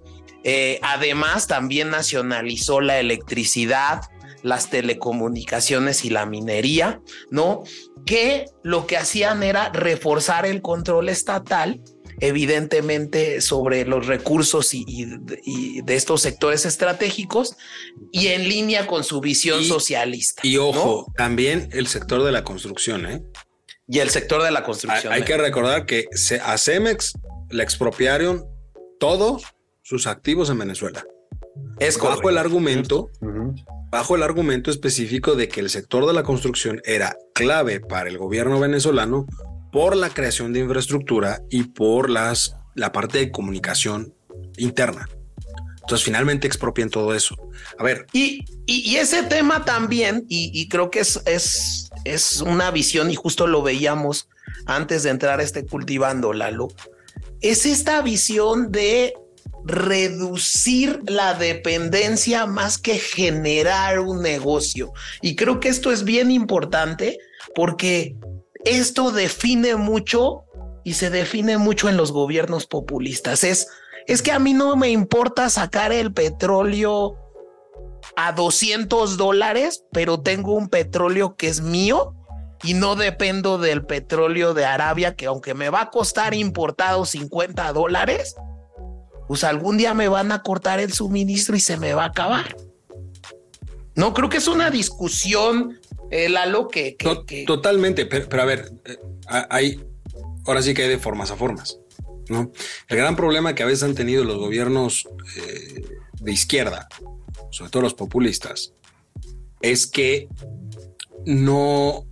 [0.81, 4.01] además, también nacionalizó la electricidad,
[4.41, 7.63] las telecomunicaciones y la minería, ¿no?
[8.05, 11.81] Que lo que hacían era reforzar el control estatal
[12.19, 15.05] evidentemente sobre los recursos y,
[15.83, 17.55] de estos sectores estratégicos
[18.11, 20.41] y en línea con su visión socialista.
[20.45, 23.23] Y ojo, también el sector de la construcción, ¿eh?
[23.87, 25.13] Y el sector de la construcción.
[25.13, 26.07] Hay, que recordar que
[26.41, 27.13] a Cemex
[27.51, 28.45] le expropiaron
[28.99, 29.43] todos
[29.83, 31.05] sus activos en Venezuela.
[31.79, 33.09] Es bajo el argumento,
[33.91, 38.17] bajo el argumento específico de que el sector de la construcción era clave para el
[38.17, 39.25] gobierno venezolano
[39.71, 44.13] por la creación de infraestructura y por las, la parte de comunicación
[44.57, 45.09] interna.
[45.81, 47.35] Entonces finalmente expropian todo eso.
[47.77, 48.07] A ver.
[48.11, 53.45] Y, y, ese tema también, y, creo que es, es, es, una visión, y justo
[53.45, 54.29] lo veíamos
[54.65, 56.69] antes de entrar a este cultivando, Lalo,
[57.41, 59.13] es esta visión de
[59.65, 64.93] reducir la dependencia más que generar un negocio.
[65.21, 67.17] Y creo que esto es bien importante
[67.55, 68.15] porque
[68.63, 70.43] esto define mucho
[70.83, 73.43] y se define mucho en los gobiernos populistas.
[73.43, 73.67] Es,
[74.05, 77.17] es que a mí no me importa sacar el petróleo
[78.15, 82.13] a 200 dólares, pero tengo un petróleo que es mío
[82.63, 87.73] y no dependo del petróleo de Arabia, que aunque me va a costar importado 50
[87.73, 88.35] dólares,
[89.27, 92.55] pues algún día me van a cortar el suministro y se me va a acabar.
[93.95, 95.79] No, creo que es una discusión
[96.11, 96.97] el Lalo, que,
[97.47, 98.97] Totalmente, pero, a ver, eh,
[99.27, 99.83] hay,
[100.45, 101.79] ahora sí que hay de formas a formas,
[102.29, 102.51] ¿no?
[102.87, 105.07] El gran problema que a veces han tenido los gobiernos
[105.37, 105.81] eh,
[106.19, 106.87] de izquierda,
[107.51, 108.73] sobre todo los populistas,
[109.61, 110.27] es que
[111.25, 112.05] no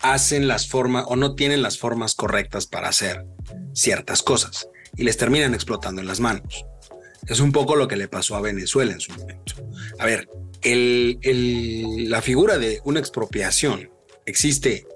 [0.00, 3.24] hacen las formas o no tienen las formas correctas para hacer
[3.72, 6.64] ciertas cosas y les terminan explotando en las manos.
[7.26, 9.54] Es un poco lo que le pasó a Venezuela en su momento.
[9.98, 10.28] A ver,
[10.62, 13.90] la figura de una expropiación
[14.26, 14.86] existe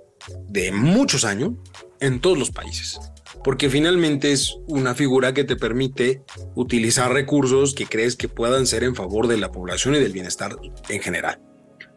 [0.49, 1.53] de muchos años
[2.01, 3.01] en todos los países,
[3.43, 6.23] porque finalmente es una figura que te permite
[6.55, 10.57] utilizar recursos que crees que puedan ser en favor de la población y del bienestar
[10.89, 11.41] en general.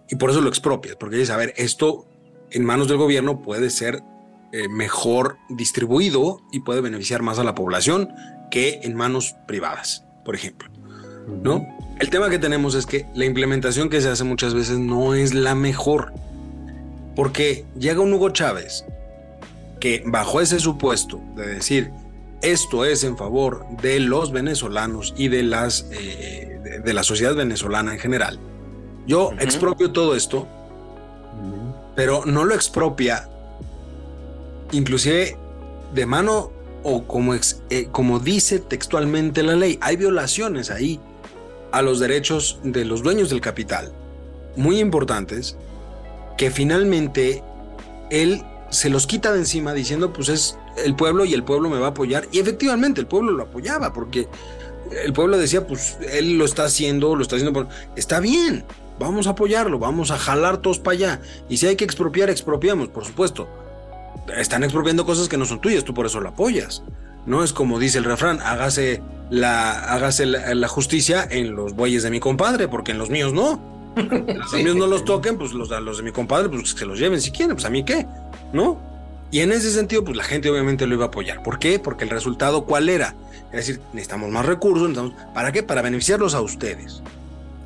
[0.10, 2.08] Y por eso lo expropias, porque dices, a ver, esto
[2.52, 4.02] en manos del gobierno puede ser
[4.54, 8.10] eh, mejor distribuido y puede beneficiar más a la población
[8.52, 10.70] que en manos privadas, por ejemplo.
[11.42, 11.66] ¿No?
[12.00, 15.34] El tema que tenemos es que la implementación que se hace muchas veces no es
[15.34, 16.14] la mejor.
[17.16, 18.86] Porque llega un Hugo Chávez
[19.80, 21.92] que bajo ese supuesto de decir
[22.44, 27.94] esto es en favor de los venezolanos y de las eh, de, la sociedad venezolana
[27.94, 28.40] en general.
[29.08, 30.48] Yo expropio todo esto,
[31.96, 33.30] pero no lo expropia
[34.74, 35.38] inclusive
[35.94, 36.52] de mano
[36.84, 39.78] o como, eh, como dice textualmente la ley.
[39.82, 41.00] Hay violaciones ahí
[41.72, 43.94] a los derechos de los dueños del capital,
[44.56, 45.58] muy importantes,
[46.38, 47.44] que finalmente
[48.10, 51.80] él se los quita de encima diciendo, pues es el pueblo y el pueblo me
[51.80, 52.28] va a apoyar.
[52.32, 54.28] Y efectivamente el pueblo lo apoyaba, porque
[55.04, 58.66] el pueblo decía, pues él lo está haciendo, lo está haciendo, está bien,
[59.00, 61.22] vamos a apoyarlo, vamos a jalar todos para allá.
[61.50, 63.48] Y si hay que expropiar, expropiamos, por supuesto.
[64.38, 66.84] Están expropiando cosas que no son tuyas, tú por eso lo apoyas.
[67.26, 72.10] No es como dice el refrán, hágase la, hágase la, justicia en los bueyes de
[72.10, 73.72] mi compadre, porque en los míos no.
[73.96, 76.98] Los míos no los toquen, pues los, los de mi compadre, pues que se los
[76.98, 78.08] lleven si quieren, pues a mí qué,
[78.52, 78.82] ¿no?
[79.30, 81.44] Y en ese sentido, pues la gente obviamente lo iba a apoyar.
[81.44, 81.78] ¿Por qué?
[81.78, 83.16] Porque el resultado, ¿cuál era?
[83.52, 85.62] Es decir, necesitamos más recursos, necesitamos, ¿para qué?
[85.62, 87.04] Para beneficiarlos a ustedes.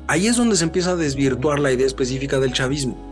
[0.06, 3.07] Ahí es donde se empieza a desvirtuar la idea específica del chavismo.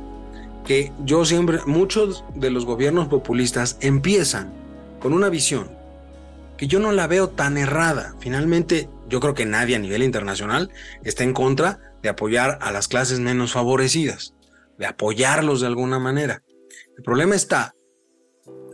[0.67, 4.53] Que yo siempre, muchos de los gobiernos populistas empiezan
[5.01, 5.71] con una visión
[6.57, 8.15] que yo no la veo tan errada.
[8.19, 10.71] Finalmente, yo creo que nadie a nivel internacional
[11.05, 14.35] está en contra de apoyar a las clases menos favorecidas,
[14.79, 16.43] de apoyarlos de alguna manera.
[16.97, 17.75] El problema está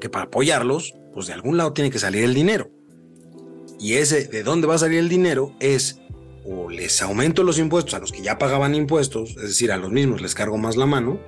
[0.01, 2.70] que para apoyarlos, pues de algún lado tiene que salir el dinero.
[3.78, 5.99] Y ese, de dónde va a salir el dinero, es
[6.45, 9.90] o les aumento los impuestos a los que ya pagaban impuestos, es decir, a los
[9.93, 11.20] mismos les cargo más la mano,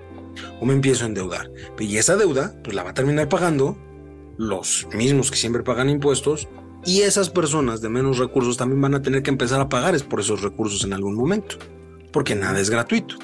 [0.61, 1.51] o me empiezo a endeudar.
[1.79, 3.79] Y esa deuda, pues la va a terminar pagando
[4.37, 6.49] los mismos que siempre pagan impuestos
[6.85, 10.21] y esas personas de menos recursos también van a tener que empezar a pagar por
[10.21, 11.57] esos recursos en algún momento,
[12.13, 13.17] porque nada es gratuito.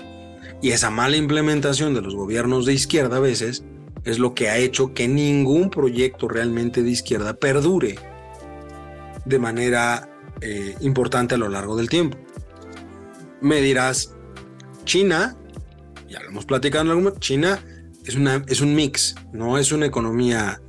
[0.62, 3.64] Y esa mala implementación de los gobiernos de izquierda a veces
[4.04, 7.98] es lo que ha hecho que ningún proyecto realmente de izquierda perdure
[9.24, 10.08] de manera
[10.40, 12.16] eh, importante a lo largo del tiempo.
[13.42, 14.14] Me dirás,
[14.84, 15.36] China,
[16.10, 17.64] ya lo hemos platicado en algún momento, China
[18.04, 20.60] es, una, es un mix, no es una economía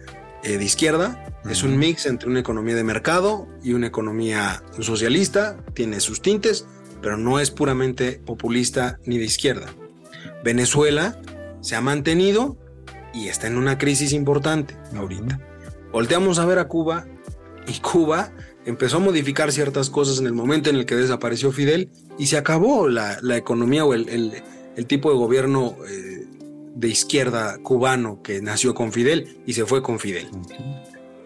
[0.44, 5.58] eh, de izquierda, es un mix entre una economía de mercado y una economía socialista,
[5.74, 6.68] tiene sus tintes,
[7.02, 9.68] pero no es puramente populista ni de izquierda.
[10.44, 11.20] Venezuela
[11.62, 12.58] se ha mantenido
[13.14, 15.40] y está en una crisis importante ahorita.
[15.92, 17.08] Volteamos a ver a Cuba
[17.68, 18.32] y Cuba
[18.66, 22.38] empezó a modificar ciertas cosas en el momento en el que desapareció Fidel y se
[22.38, 24.34] acabó la, economía o el,
[24.88, 26.26] tipo de gobierno eh,
[26.76, 30.30] de izquierda cubano que nació con Fidel y se fue con Fidel.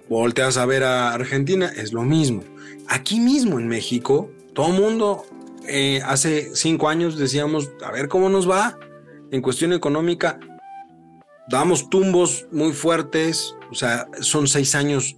[0.10, 2.44] Volteas a ver a Argentina, es lo mismo.
[2.88, 5.26] Aquí mismo en México, todo el mundo
[5.68, 8.78] eh, hace cinco años decíamos, a ver cómo nos va
[9.32, 10.40] en cuestión económica.
[11.48, 15.16] Damos tumbos muy fuertes, o sea, son seis años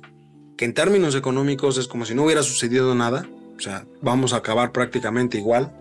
[0.58, 4.38] que en términos económicos es como si no hubiera sucedido nada, o sea, vamos a
[4.38, 5.72] acabar prácticamente igual,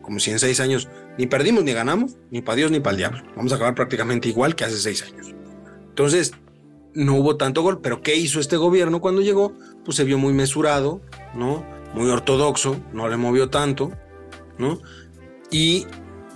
[0.00, 0.88] como si en seis años
[1.18, 4.28] ni perdimos ni ganamos, ni para Dios ni para el diablo, vamos a acabar prácticamente
[4.28, 5.34] igual que hace seis años.
[5.88, 6.32] Entonces,
[6.94, 9.52] no hubo tanto gol, pero ¿qué hizo este gobierno cuando llegó?
[9.84, 11.00] Pues se vio muy mesurado,
[11.34, 11.64] ¿no?
[11.94, 13.92] Muy ortodoxo, no le movió tanto,
[14.58, 14.80] ¿no?
[15.50, 15.86] Y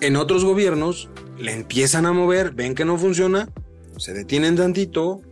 [0.01, 1.09] en otros gobiernos
[1.39, 3.49] le empiezan a mover, ven que no funciona,
[3.97, 5.23] se detienen tantito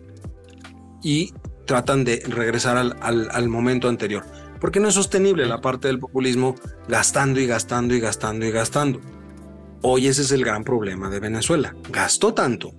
[1.02, 1.32] y
[1.66, 4.24] tratan de regresar al, al, momento anterior.
[4.60, 6.56] Porque no es sostenible la parte del populismo
[6.88, 9.00] gastando y gastando y gastando y gastando.
[9.82, 11.74] Hoy ese es el gran problema de Venezuela.
[11.90, 12.72] Gastó tanto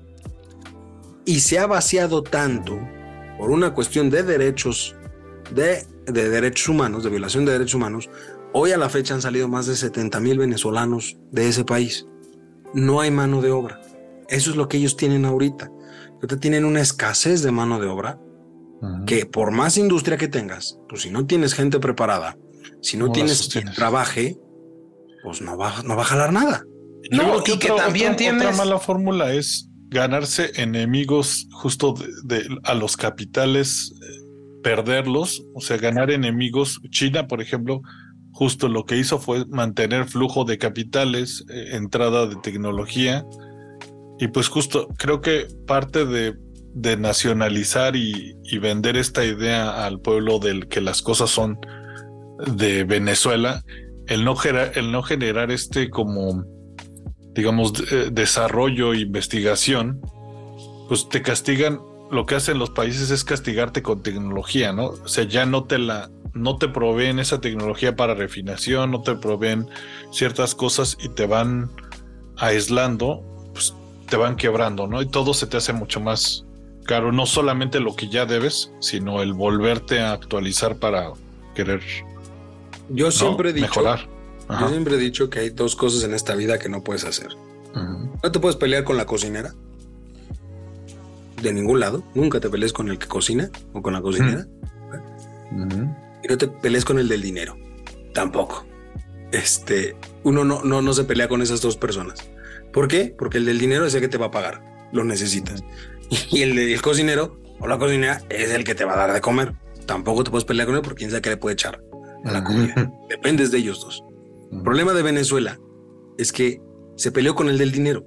[1.26, 2.80] y se ha vaciado tanto
[3.38, 4.96] por una cuestión de derechos,
[5.54, 8.10] de, derechos humanos, de violación de derechos humanos,
[8.52, 12.06] hoy a la fecha han salido más de 70 mil venezolanos de ese país.
[12.74, 13.80] No hay mano de obra.
[14.28, 15.72] Eso es lo que ellos tienen ahorita.
[16.16, 18.20] Ahorita tienen una escasez de mano de obra
[19.06, 22.38] que por más industria que tengas, pues si no tienes gente preparada,
[22.82, 24.38] si no, tienes quien trabaje,
[25.24, 26.66] pues no va, no va a jalar nada.
[27.12, 32.96] No, y que también tiene Otra mala fórmula es ganarse enemigos justo de, a los
[32.96, 36.80] capitales, eh, perderlos, o sea, ganar enemigos.
[36.92, 37.82] China, por ejemplo,
[38.32, 43.26] justo lo que hizo fue mantener flujo de capitales, eh, entrada de tecnología.
[44.20, 46.36] Y pues justo creo que parte de,
[46.74, 51.58] de nacionalizar y, y, vender esta idea al pueblo del que las cosas son
[52.58, 53.64] de Venezuela,
[54.08, 54.36] el no,
[54.76, 56.44] el no generar este como
[57.40, 60.02] digamos, eh, desarrollo e investigación,
[60.90, 61.80] pues te castigan,
[62.12, 64.88] lo que hacen los países es castigarte con tecnología, ¿no?
[64.88, 69.16] O sea, ya no te la, no te proveen esa tecnología para refinación, no te
[69.16, 69.68] proveen
[70.12, 71.72] ciertas cosas y te van
[72.36, 73.24] aislando,
[73.54, 73.74] pues
[74.10, 75.02] te van quebrando, ¿no?
[75.02, 76.46] Y todo se te hace mucho más
[76.84, 81.14] caro, no solamente lo que ya debes, sino el volverte a actualizar para
[81.56, 81.82] querer
[82.90, 84.19] yo siempre he dicho, mejorar
[84.50, 87.36] yo siempre he dicho que hay dos cosas en esta vida que no puedes hacer.
[87.76, 89.54] No te puedes pelear con la cocinera.
[91.42, 92.04] De ningún lado.
[92.16, 94.48] Nunca te pelees con el que cocina o con la cocinera.
[96.24, 97.58] Y no te pelees con el del dinero.
[98.14, 98.66] Tampoco.
[99.32, 102.20] Este, uno no, no, no se pelea con esas dos personas.
[102.74, 103.14] ¿Por qué?
[103.18, 104.90] Porque el del dinero es el que te va a pagar.
[104.92, 105.64] Lo necesitas.
[106.32, 109.22] Y el del cocinero o la cocinera es el que te va a dar de
[109.22, 109.54] comer.
[109.86, 111.82] Tampoco te puedes pelear con él porque quién sabe qué le puede echar
[112.26, 112.92] a la comida.
[113.10, 114.04] Dependes de ellos dos.
[114.52, 115.60] El problema de Venezuela
[116.18, 116.62] es que
[116.96, 118.06] se peleó con el del dinero.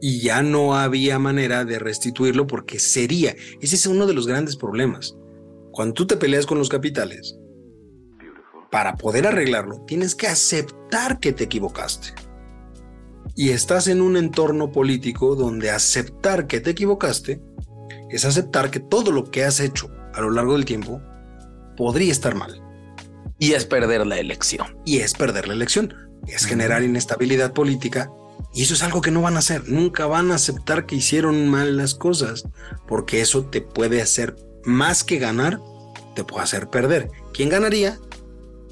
[0.00, 3.34] Y ya no había manera de restituirlo porque sería.
[3.60, 5.16] Ese es uno de los grandes problemas.
[5.72, 7.38] Cuando tú te peleas con los capitales,
[8.70, 12.14] para poder arreglarlo, tienes que aceptar que te equivocaste.
[13.34, 17.42] Y estás en un entorno político donde aceptar que te equivocaste
[18.10, 21.00] es aceptar que todo lo que has hecho a lo largo del tiempo
[21.76, 22.69] podría estar mal.
[23.40, 24.76] Y es perder la elección.
[24.84, 25.94] Y es perder la elección.
[26.28, 28.12] Es generar inestabilidad política.
[28.52, 29.68] Y eso es algo que no van a hacer.
[29.68, 32.44] Nunca van a aceptar que hicieron mal las cosas.
[32.86, 35.58] Porque eso te puede hacer más que ganar,
[36.14, 37.10] te puede hacer perder.
[37.32, 37.98] ¿Quién ganaría?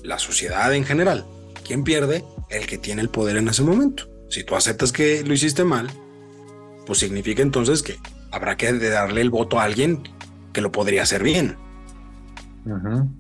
[0.03, 1.27] La sociedad en general.
[1.67, 2.25] ¿Quién pierde?
[2.51, 4.09] El que tiene el poder en ese momento.
[4.29, 5.89] Si tú aceptas que lo hiciste mal,
[6.87, 7.97] pues significa entonces que
[8.31, 10.03] habrá que darle el voto a alguien
[10.53, 11.57] que lo podría hacer bien.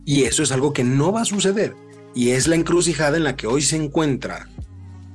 [0.04, 1.74] Y eso es algo que no va a suceder.
[2.14, 4.48] Y es la encrucijada en la que hoy se encuentra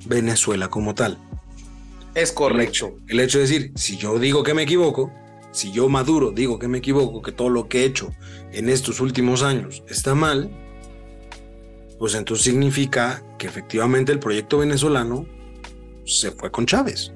[0.05, 1.17] Venezuela como tal.
[2.15, 2.95] Es correcto.
[3.07, 5.11] El hecho, de decir, si yo digo que me equivoco,
[5.51, 8.11] si yo maduro digo que me equivoco, que todo lo que he hecho
[8.51, 10.51] en estos últimos años está mal,
[11.97, 15.25] pues entonces significa que efectivamente el proyecto venezolano
[16.05, 17.11] se fue con Chávez.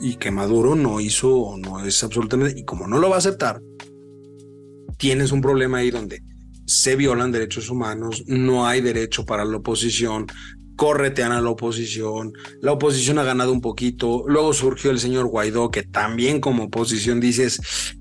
[0.00, 3.60] Y que Maduro no hizo, no es absolutamente, y como no lo va a aceptar,
[5.00, 6.22] tienes un problema ahí donde
[6.66, 10.26] se violan derechos humanos, no hay derecho para la oposición,
[10.76, 15.70] corretean a la oposición, la oposición ha ganado un poquito, luego surgió el señor Guaidó,
[15.70, 17.96] que también como oposición dices,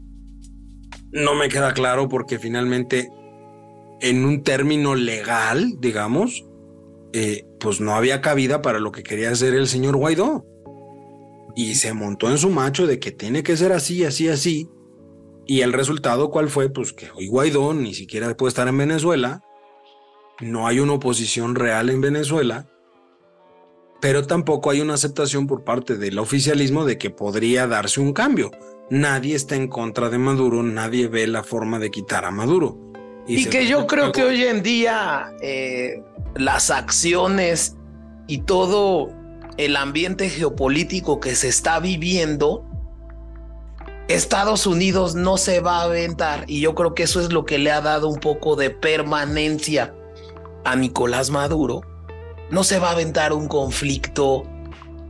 [1.12, 3.10] no me queda claro porque finalmente
[4.02, 6.46] en un término legal, digamos,
[7.14, 10.46] eh, pues no había cabida para lo que quería hacer el señor Guaidó.
[11.56, 14.70] Y se montó en su macho de que tiene que ser así, así, así.
[15.50, 16.70] Y el resultado, ¿cuál fue?
[16.70, 19.44] Pues que hoy Guaidó ni siquiera puede estar en Venezuela
[20.42, 22.68] no hay una oposición real en Venezuela,
[24.02, 28.52] pero tampoco hay una aceptación por parte del oficialismo de que podría darse un cambio.
[28.90, 32.78] Nadie está en contra de Maduro, nadie ve la forma de quitar a Maduro.
[33.28, 36.02] Y, que yo creo que hoy en día eh,
[36.36, 37.76] las acciones
[38.28, 39.14] y todo
[39.58, 42.66] el ambiente geopolítico que se está viviendo,
[44.10, 46.44] Estados Unidos no se va a aventar.
[46.48, 49.94] Y yo creo que eso es lo que le ha dado un poco de permanencia
[50.66, 51.82] a Nicolás Maduro,
[52.50, 54.44] no se va a aventar un conflicto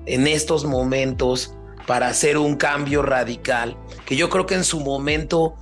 [0.05, 1.53] en estos momentos
[1.87, 5.55] para hacer un cambio radical, que yo creo que en su momento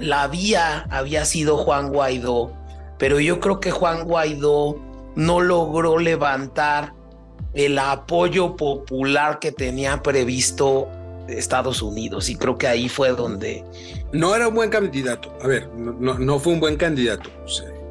[0.00, 2.52] la vía había sido Juan Guaidó,
[2.98, 4.76] pero yo creo que Juan Guaidó
[5.14, 6.92] no logró levantar
[7.54, 10.88] el apoyo popular que tenía previsto
[11.28, 13.64] Estados Unidos y creo que ahí fue donde...
[14.12, 17.30] No era un buen candidato, a ver, no, no fue un buen candidato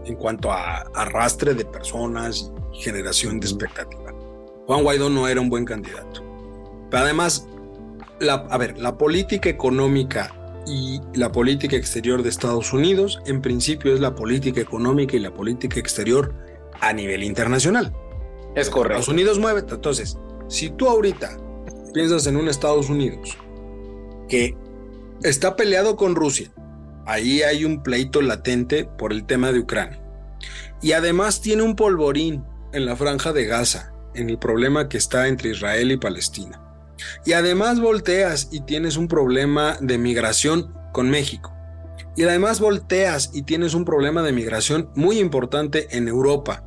[0.05, 4.13] en cuanto a arrastre de personas y generación de expectativa.
[4.65, 6.23] Juan Guaidó no era un buen candidato.
[6.89, 7.47] Pero además,
[8.19, 10.33] la, a ver, la política económica
[10.65, 15.33] y la política exterior de Estados Unidos, en principio, es la política económica y la
[15.33, 16.33] política exterior
[16.81, 17.93] a nivel internacional.
[18.55, 18.99] Es correcto.
[18.99, 19.63] Estados Unidos mueve.
[19.69, 20.17] Entonces,
[20.47, 21.37] si tú ahorita
[21.97, 23.37] piensas en un Estados Unidos
[24.29, 24.55] que
[25.23, 26.51] está peleado con Rusia,
[27.07, 30.03] Ahí hay un pleito latente por el tema de Ucrania.
[30.81, 32.43] Y además tiene un polvorín
[32.73, 36.61] en la franja de Gaza, en el problema que está entre Israel y Palestina.
[37.25, 41.53] Y además volteas y tienes un problema de migración con México.
[42.17, 46.66] Y además volteas y tienes un problema de migración muy importante en Europa,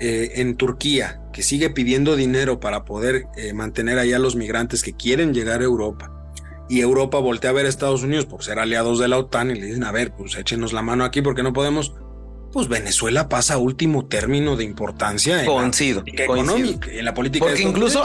[0.00, 4.82] eh, en Turquía, que sigue pidiendo dinero para poder eh, mantener allá a los migrantes
[4.82, 6.14] que quieren llegar a Europa
[6.68, 9.54] y Europa voltea a ver a Estados Unidos por ser aliados de la OTAN y
[9.54, 11.92] le dicen, a ver, pues échenos la mano aquí porque no podemos,
[12.52, 17.44] pues Venezuela pasa a último término de importancia en coincido, la económica, en la política.
[17.44, 18.02] Porque incluso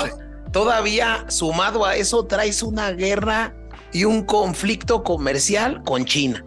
[0.51, 3.55] todavía sumado a eso traes una guerra
[3.93, 6.43] y un conflicto comercial con China.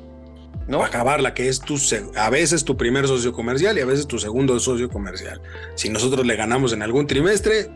[0.69, 0.85] ¿No?
[0.85, 1.77] Acabarla, que es tu,
[2.17, 5.41] a veces tu primer socio comercial y a veces tu segundo socio comercial.
[5.75, 7.71] Si nosotros le ganamos en algún trimestre,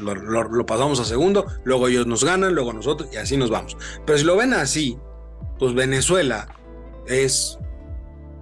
[0.00, 3.76] lo, pasamos a segundo, luego ellos nos ganan, luego nosotros y así nos vamos.
[4.06, 4.98] Pero si lo ven así,
[5.58, 6.48] pues Venezuela
[7.06, 7.58] es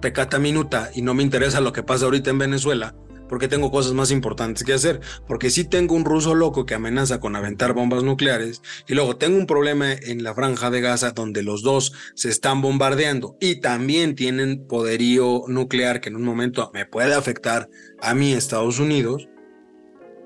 [0.01, 2.95] pecata minuta y no me interesa lo que pasa ahorita en Venezuela,
[3.29, 7.19] porque tengo cosas más importantes que hacer, porque si tengo un ruso loco que amenaza
[7.19, 11.43] con aventar bombas nucleares y luego tengo un problema en la franja de Gaza donde
[11.43, 16.85] los dos se están bombardeando y también tienen poderío nuclear que en un momento me
[16.85, 17.69] puede afectar
[18.01, 19.29] a mí Estados Unidos,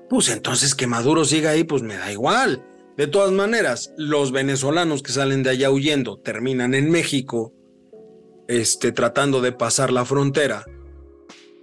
[0.08, 2.64] pues entonces que Maduro siga ahí pues me da igual.
[2.96, 7.52] De todas maneras, los venezolanos que salen de allá huyendo terminan en México,
[8.46, 10.64] este, tratando de pasar la frontera.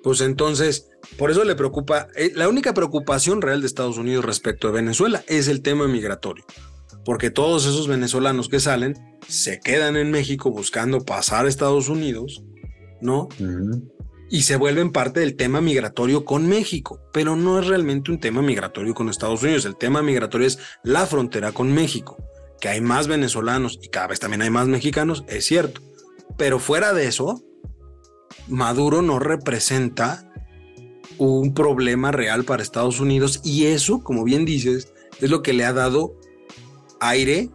[0.04, 4.68] Pues entonces, por eso le preocupa, eh, la única preocupación real de Estados Unidos respecto
[4.68, 6.44] a Venezuela es el tema migratorio,
[7.06, 8.96] porque todos esos venezolanos que salen
[9.28, 12.44] se quedan en México buscando pasar a Estados Unidos,
[13.00, 13.30] ¿no?
[14.30, 18.42] Y se vuelven parte del tema migratorio con México, pero no es realmente un tema
[18.42, 22.18] migratorio con Estados Unidos, el tema migratorio es la frontera con México,
[22.60, 25.82] que hay más venezolanos y cada vez también hay más mexicanos, es cierto,
[26.38, 27.44] pero fuera de eso,
[28.48, 30.28] Maduro no representa
[31.18, 35.66] un problema real para Estados Unidos y eso, como bien dices, es lo que le
[35.66, 36.16] ha dado
[37.00, 37.50] aire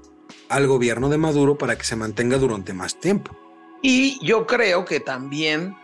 [0.48, 3.36] al gobierno de Maduro para que se mantenga durante más tiempo.
[3.82, 5.76] Y yo creo que también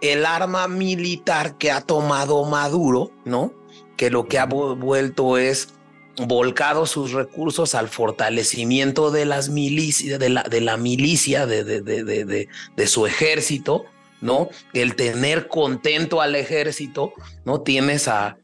[0.00, 3.52] el arma militar que ha tomado Maduro, ¿no?
[3.96, 5.74] Que lo que ha vuelto es
[6.26, 11.80] volcado sus recursos al fortalecimiento de las milicias, de la, de la milicia, de, de,
[11.82, 13.84] de, de, su ejército,
[14.20, 14.48] ¿no?
[14.72, 17.12] El tener contento al ejército,
[17.44, 17.62] ¿no?
[17.62, 18.38] Tienes a,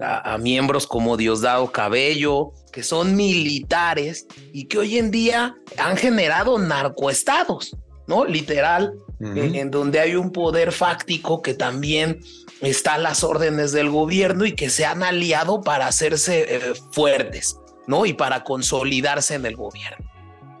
[0.00, 6.58] a, miembros como Diosdado Cabello, que son militares y que hoy en día han generado
[6.58, 8.24] narcoestados, ¿no?
[8.24, 12.20] Literal, en, donde hay un poder fáctico que también
[12.60, 16.60] está a las órdenes del gobierno y que se han aliado para hacerse eh,
[16.92, 18.06] fuertes, ¿no?
[18.06, 20.10] Y para consolidarse en el gobierno.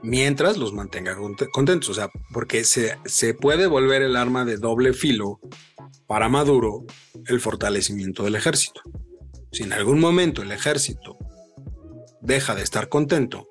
[0.02, 1.16] Mientras los mantenga
[1.52, 5.40] contentos, o sea, porque se, se puede volver el arma de doble filo
[6.06, 6.84] para Maduro
[7.26, 8.82] el fortalecimiento del ejército.
[9.50, 11.16] Si en algún momento el ejército
[12.20, 13.48] deja de estar contento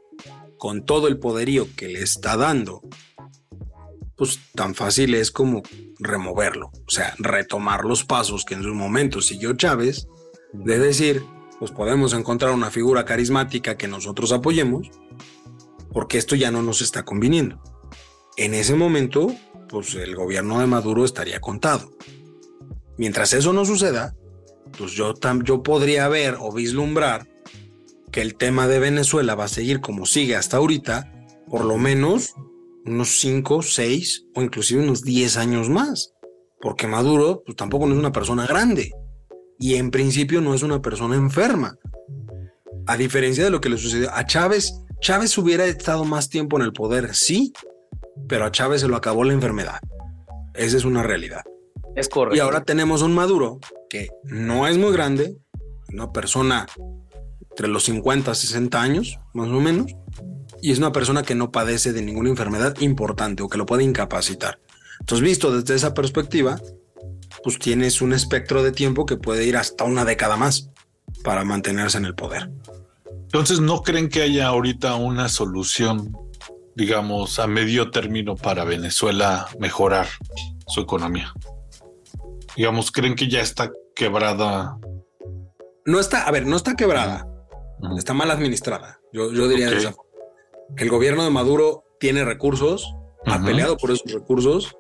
[0.58, 2.82] con todo el poderío que le está dando,
[4.16, 5.62] pues tan fácil es como
[6.00, 10.08] removerlo, o sea, retomar los pasos que en su momento siguió Chávez,
[10.54, 11.24] de decir,
[11.60, 14.90] pues podemos encontrar una figura carismática que nosotros apoyemos,
[15.92, 17.62] porque esto ya no nos está conviniendo.
[18.38, 19.34] En ese momento,
[19.70, 21.96] pues el gobierno de Maduro estaría contado.
[22.98, 24.16] Mientras eso no suceda,
[24.78, 25.14] pues yo,
[25.44, 27.28] yo podría ver o vislumbrar
[28.12, 31.12] que el tema de Venezuela va a seguir como sigue hasta ahorita,
[31.50, 32.36] por lo menos
[32.86, 36.14] unos 5, 6 o inclusive unos 10 años más.
[36.62, 38.92] Porque Maduro pues, tampoco no es una persona grande
[39.60, 41.78] y en principio no es una persona enferma.
[42.88, 46.64] A diferencia de lo que le sucedió a Chávez, Chávez hubiera estado más tiempo en
[46.64, 47.54] el poder, sí,
[48.28, 49.80] pero a Chávez se lo acabó la enfermedad.
[50.54, 51.42] Esa es una realidad.
[51.96, 52.36] Es correcto.
[52.36, 53.60] Y ahora tenemos un Maduro
[53.90, 55.38] que no es muy grande,
[55.90, 56.68] una persona
[57.50, 59.96] entre los 50 a 60 años, más o menos,
[60.66, 63.84] y es una persona que no padece de ninguna enfermedad importante o que lo puede
[63.84, 64.58] incapacitar.
[65.00, 66.60] Entonces, visto desde esa perspectiva,
[67.44, 70.72] pues tienes un espectro de tiempo que puede ir hasta una década más
[71.24, 72.50] para mantenerse en el poder.
[73.26, 76.18] Entonces, ¿no creen que haya ahorita una solución,
[76.76, 80.08] digamos, a medio término para Venezuela mejorar
[80.66, 81.32] su economía?
[82.56, 84.80] digamos, creen que ya está quebrada.
[85.86, 87.28] No está, a ver, no está quebrada,
[87.98, 89.00] está mal administrada.
[89.14, 89.94] Yo, yo diría que
[90.78, 92.96] el gobierno de Maduro tiene recursos,
[93.26, 94.78] ha peleado por esos recursos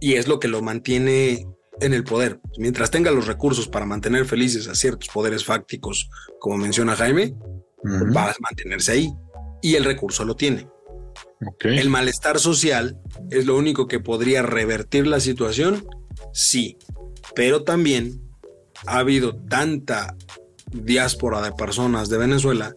[0.00, 1.46] y es lo que lo mantiene
[1.80, 2.40] en el poder.
[2.58, 6.08] Mientras tenga los recursos para mantener felices a ciertos poderes fácticos,
[6.40, 7.34] como menciona Jaime,
[7.84, 9.12] va a mantenerse ahí
[9.60, 10.68] y el recurso lo tiene.
[11.60, 12.98] El malestar social
[13.30, 15.86] es lo único que podría revertir la situación
[16.32, 16.78] sí,
[17.34, 18.20] pero también
[18.86, 20.16] ha habido tanta
[20.70, 22.74] diáspora de personas de Venezuela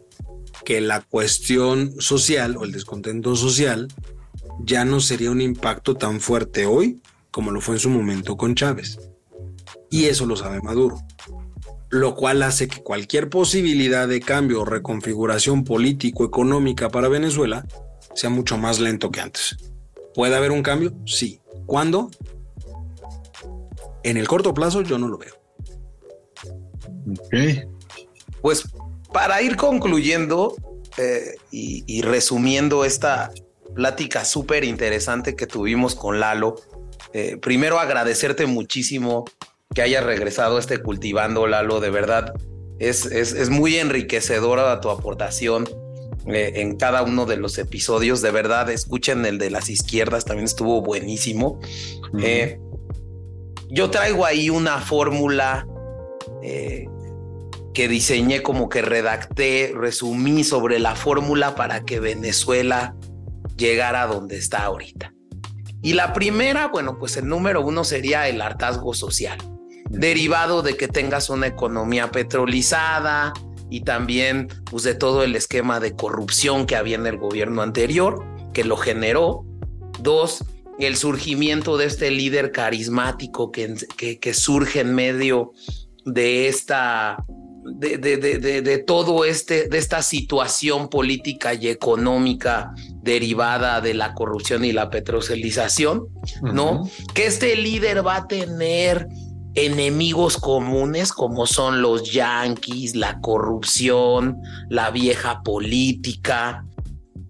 [0.65, 3.87] que la cuestión social o el descontento social
[4.65, 7.01] ya no sería un impacto tan fuerte hoy
[7.31, 8.97] como lo fue en su momento con Chávez.
[9.89, 11.01] Y eso lo sabe Maduro.
[11.89, 17.65] Lo cual hace que cualquier posibilidad de cambio o reconfiguración político-económica para Venezuela
[18.13, 19.57] sea mucho más lento que antes.
[20.13, 20.93] ¿Puede haber un cambio?
[21.05, 21.41] Sí.
[21.65, 22.09] ¿Cuándo?
[24.03, 25.35] En el corto plazo yo no lo veo.
[27.19, 27.67] Ok.
[28.41, 28.63] Pues
[29.15, 30.57] para ir concluyendo
[30.97, 33.31] eh, y, resumiendo esta
[33.73, 36.55] plática súper interesante que tuvimos con Lalo,
[37.13, 39.23] eh, primero agradecerte muchísimo
[39.73, 42.33] que hayas regresado a este cultivando, Lalo, de verdad.
[42.77, 45.63] Es, es, muy enriquecedora tu aportación
[46.27, 48.21] eh, en cada uno de los episodios.
[48.21, 51.61] De verdad, escuchen el de las izquierdas, también estuvo buenísimo
[53.69, 55.67] yo traigo ahí una fórmula
[56.41, 56.87] eh,
[57.75, 62.95] que diseñé como que redacté, resumí sobre la fórmula para que Venezuela
[63.57, 65.13] llegara a donde está ahorita.
[65.83, 69.37] Y la primera, bueno, pues el número uno sería el hartazgo social,
[69.89, 73.33] derivado de que tengas una economía petrolizada
[73.69, 78.25] y también pues de todo el esquema de corrupción que había en el gobierno anterior,
[78.53, 79.45] que lo generó.
[79.99, 80.45] Dos,
[80.79, 85.51] el surgimiento de este líder carismático que, que, surge en medio
[86.05, 87.17] de esta
[87.65, 92.71] de, de, de, de, todo este, de esta situación política y económica
[93.01, 96.07] derivada de la corrupción y la petrocelización,
[96.41, 96.89] ¿no?
[97.13, 99.07] Que este líder va a tener
[99.55, 104.37] enemigos comunes como son los yanquis, la corrupción,
[104.69, 106.63] la vieja política,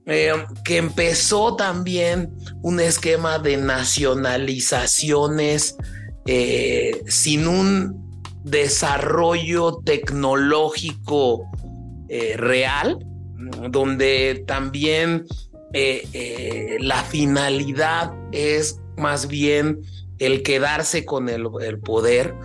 [0.06, 0.34] eh,
[0.64, 5.76] que empezó también un esquema de nacionalizaciones
[6.28, 8.05] eh, sin un
[8.46, 11.46] desarrollo tecnológico
[12.08, 13.00] eh, real,
[13.70, 15.26] donde también
[16.80, 19.82] la finalidad es más bien
[20.20, 22.36] el quedarse con el, poder.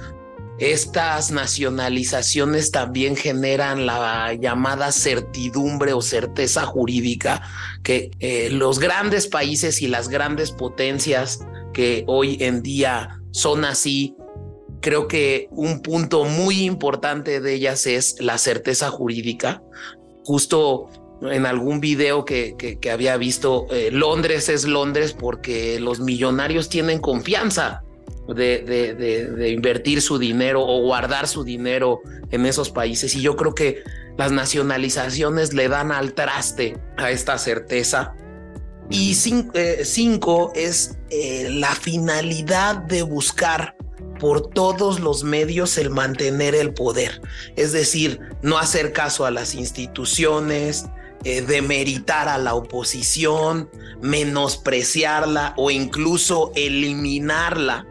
[0.59, 7.43] Estas nacionalizaciones también generan la llamada certidumbre o certeza jurídica
[7.83, 11.41] que eh, los grandes países y las grandes potencias
[11.73, 14.15] que hoy en día son así,
[14.81, 19.63] creo que un punto muy importante de ellas es la certeza jurídica.
[20.25, 20.89] Justo
[21.23, 26.99] en algún video que, que, había visto, eh, Londres es Londres porque los millonarios tienen
[26.99, 27.83] confianza
[28.29, 32.01] de, de, de, invertir su dinero o guardar su dinero
[32.31, 33.15] en esos países.
[33.17, 33.83] Y yo creo que
[34.17, 38.15] las nacionalizaciones le dan al traste a esta certeza.
[38.89, 39.17] Y
[39.55, 43.77] eh, cinco, es eh, la finalidad de buscar
[44.21, 47.21] por todos los medios el mantener el poder.
[47.57, 50.85] Es decir, no hacer caso a las instituciones,
[51.25, 53.69] eh, demeritar a la oposición,
[54.01, 57.87] menospreciarla o incluso eliminarla.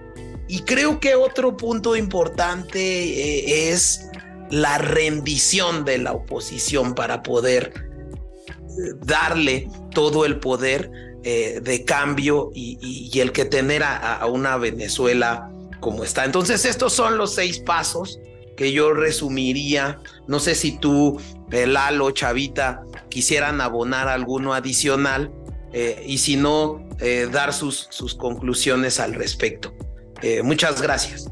[0.47, 4.07] Y creo que otro punto importante eh, es
[4.49, 10.91] la rendición de la oposición para poder eh, darle todo el poder
[11.21, 16.25] de cambio y, el que tener a, una Venezuela como está.
[16.25, 18.19] Entonces estos son los seis pasos
[18.55, 20.01] que yo resumiría.
[20.27, 21.19] No sé si tú,
[21.49, 25.31] Lalo, Chavita, quisieran abonar alguno adicional
[25.71, 29.73] eh, y si no, eh, dar sus, sus conclusiones al respecto.
[30.21, 31.29] Eh, muchas gracias.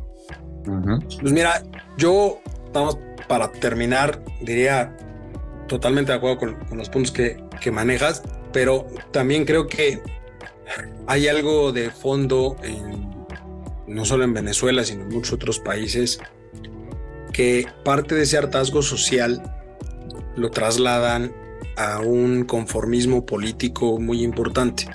[1.20, 1.64] Pues mira,
[1.98, 2.40] yo,
[2.74, 2.98] vamos,
[3.28, 4.96] para terminar, diría
[5.68, 10.02] totalmente de acuerdo con, los puntos que, que, manejas, pero también creo que
[11.08, 13.07] hay algo de fondo, en,
[13.88, 16.20] no solo en Venezuela, sino en muchos otros países,
[17.34, 19.42] que parte de ese hartazgo social
[20.36, 21.34] lo trasladan
[21.78, 24.88] a un conformismo político muy importante.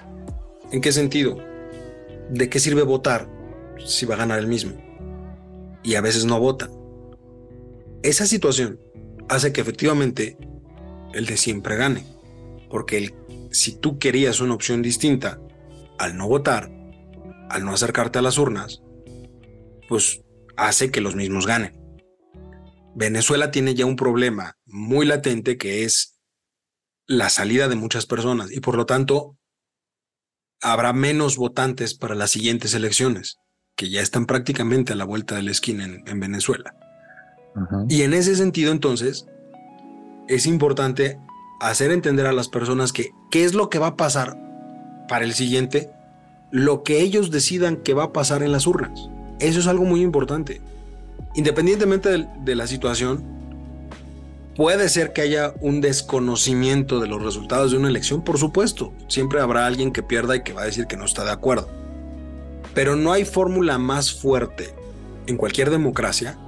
[0.70, 1.38] ¿En qué sentido?
[2.30, 3.28] ¿De qué sirve votar
[3.84, 4.72] si va a ganar el mismo?
[5.82, 6.70] Y a veces no votan.
[8.02, 8.80] Esa situación
[9.28, 10.36] hace que efectivamente
[11.14, 12.04] el de siempre gane.
[12.70, 13.14] Porque
[13.50, 15.40] si tú querías una opción distinta,
[15.98, 16.70] al no votar,
[17.52, 18.82] al no acercarte a las urnas,
[19.88, 20.22] pues
[20.56, 21.78] hace que los mismos ganen.
[22.94, 26.18] Venezuela tiene ya un problema muy latente que es
[27.06, 29.36] la salida de muchas personas y por lo tanto
[30.62, 33.38] habrá menos votantes para las siguientes elecciones,
[33.76, 36.74] que ya están prácticamente a la vuelta de la esquina en, Venezuela.
[37.88, 39.26] Y en ese sentido entonces
[40.28, 41.18] es importante
[41.60, 44.38] hacer entender a las personas que qué es lo que va a pasar
[45.08, 45.90] para el siguiente,
[46.52, 49.08] lo que ellos decidan que va a pasar en las urnas.
[49.40, 50.60] Eso es algo muy importante.
[51.34, 53.24] Independientemente de la situación,
[54.56, 58.92] Puede ser que haya un desconocimiento de los resultados de una elección, por supuesto.
[59.08, 61.70] Siempre habrá alguien que pierda y que va a decir que no está de acuerdo.
[62.74, 64.74] Pero no hay fórmula más fuerte
[65.26, 66.38] en cualquier democracia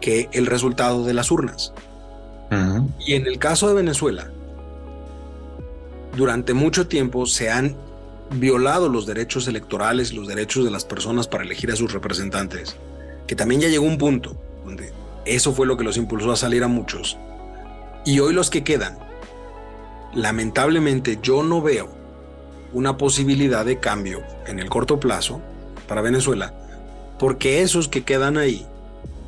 [0.00, 1.72] que el resultado de las urnas.
[3.06, 4.30] Y en el caso de Venezuela,
[6.16, 7.76] durante mucho tiempo se han
[8.30, 12.76] violado los derechos electorales, los derechos de las personas para elegir a sus representantes,
[13.26, 14.92] que también ya llegó un punto donde
[15.24, 17.18] eso fue lo que los impulsó a salir a muchos.
[18.04, 18.98] Y hoy los que quedan,
[20.14, 21.90] lamentablemente yo no veo
[22.72, 25.40] una posibilidad de cambio en el corto plazo
[25.88, 26.54] para Venezuela,
[27.18, 28.64] porque esos que quedan ahí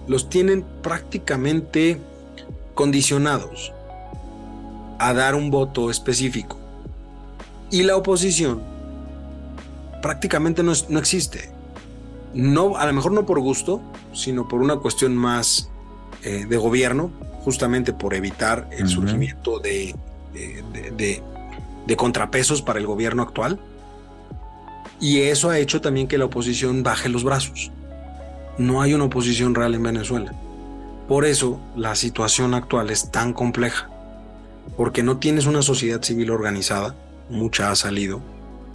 [0.06, 1.98] los tienen prácticamente
[2.74, 3.72] condicionados
[4.98, 6.58] a dar un voto específico.
[7.70, 8.71] Y la oposición
[10.02, 11.50] prácticamente no, no existe.
[12.34, 13.80] No, a lo mejor no por gusto,
[14.12, 15.70] sino por una cuestión más
[16.24, 17.10] eh, de gobierno,
[17.44, 19.94] justamente por evitar el surgimiento de,
[20.32, 23.58] de, contrapesos para el gobierno actual.
[25.00, 27.70] Y eso ha hecho también que la oposición baje los brazos.
[28.56, 30.32] No hay una oposición real en Venezuela.
[31.08, 33.90] Por eso la situación actual es tan compleja,
[34.76, 36.94] porque no tienes una sociedad civil organizada,
[37.28, 38.22] mucha ha salido,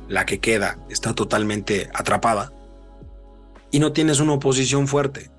[0.07, 2.51] la que queda está totalmente atrapada,
[3.71, 5.29] y no tienes una oposición fuerte,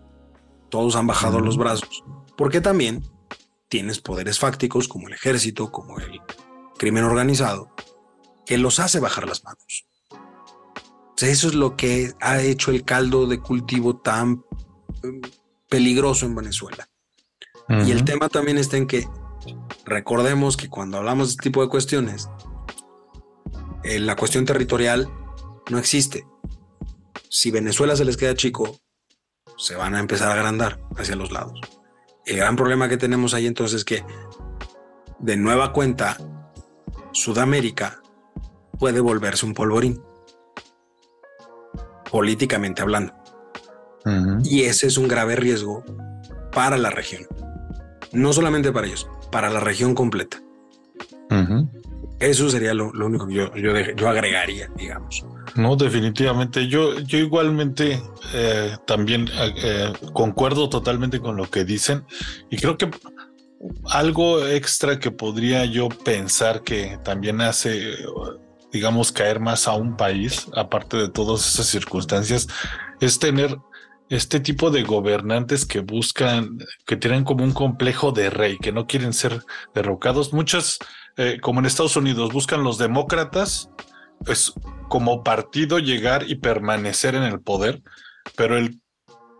[0.69, 2.05] todos han bajado los brazos,
[2.37, 3.03] porque también
[3.69, 6.21] tienes poderes fácticos como el ejército, como el
[6.79, 7.71] crimen organizado,
[8.47, 9.87] que los hace bajar las manos.
[11.21, 14.45] eso es lo que ha hecho el caldo de cultivo tan
[15.03, 15.21] em,
[15.69, 16.89] peligroso en Venezuela.
[17.85, 19.07] Y el tema también está en que
[19.85, 22.31] recordemos que cuando hablamos de este tipo de cuestiones,
[23.89, 25.09] eh, la cuestión territorial
[25.71, 26.27] no existe.
[27.31, 28.79] Si Venezuela se les queda chico,
[29.57, 31.59] se van a empezar a agrandar hacia los lados.
[32.27, 34.05] El gran problema que tenemos ahí entonces es que
[35.19, 36.19] de nueva cuenta
[37.13, 38.03] Sudamérica
[38.79, 40.03] puede volverse un polvorín,
[42.11, 43.15] políticamente hablando.
[44.45, 45.85] Y ese es un grave riesgo
[46.53, 47.27] para la región.
[48.13, 50.43] No solamente para ellos, para la región completa.
[52.21, 55.25] Eso sería lo, único que yo, yo, agregaría, digamos.
[55.55, 56.67] No, definitivamente.
[56.67, 58.03] Yo, yo igualmente
[58.35, 62.05] eh, también eh, concuerdo totalmente con lo que dicen
[62.51, 62.91] y creo que
[63.91, 67.97] algo extra que podría yo pensar que también hace,
[68.73, 72.49] digamos, caer más a un país, aparte de todas esas circunstancias,
[73.01, 73.57] es tener
[74.11, 78.87] este tipo de gobernantes que buscan, que tienen como un complejo de rey, que no
[78.87, 79.43] quieren ser
[79.75, 80.33] derrocados.
[80.33, 80.79] Muchas,
[81.19, 83.71] eh, como en Estados Unidos, buscan los demócratas,
[84.27, 84.55] es
[84.89, 87.83] como partido llegar y permanecer en el poder,
[88.37, 88.81] pero el,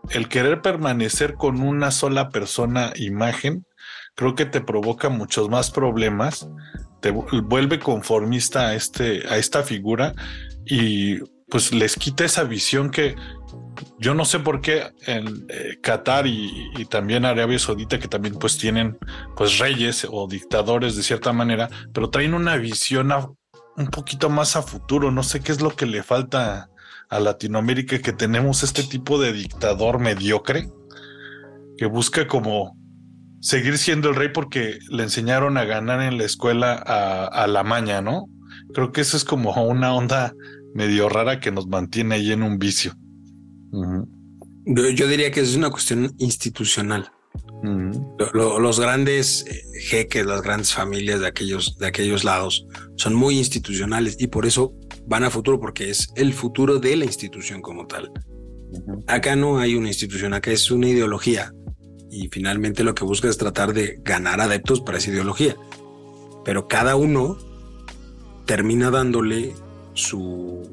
[0.09, 3.65] el querer permanecer con una sola persona imagen
[4.19, 6.49] creo que te provoca muchos más problemas,
[6.99, 10.13] te vuelve conformista a, este, a esta figura
[10.65, 11.19] y
[11.49, 13.15] pues les quita esa visión que
[13.97, 18.57] yo no sé por qué en eh, Qatar y, también Arabia Saudita, que también pues
[18.57, 18.97] tienen
[19.35, 23.11] pues reyes o dictadores de cierta manera, pero traen una visión
[23.77, 25.11] un poquito más a futuro.
[25.11, 26.69] No sé qué es lo que le falta
[27.09, 30.69] a Latinoamérica, que tenemos este tipo de dictador mediocre
[31.77, 32.77] que busca como
[33.41, 38.01] seguir siendo el rey porque le enseñaron a ganar en la escuela a, la maña,
[38.01, 38.25] ¿no?
[38.73, 40.33] Creo que eso es como una onda
[40.73, 42.93] medio rara que nos mantiene ahí en un vicio.
[44.65, 47.11] yo, diría que es una cuestión institucional.
[48.33, 52.65] los grandes eh, jeques, las grandes familias de aquellos, de aquellos lados
[52.95, 54.73] son muy institucionales y por eso
[55.07, 58.11] van a futuro porque es el futuro de la institución como tal.
[59.07, 61.51] Acá no hay una institución, acá es una ideología
[62.11, 65.55] y finalmente lo que busca es tratar de ganar adeptos para esa ideología.
[66.45, 67.37] Pero cada uno
[68.45, 69.53] termina dándole
[69.93, 70.67] su,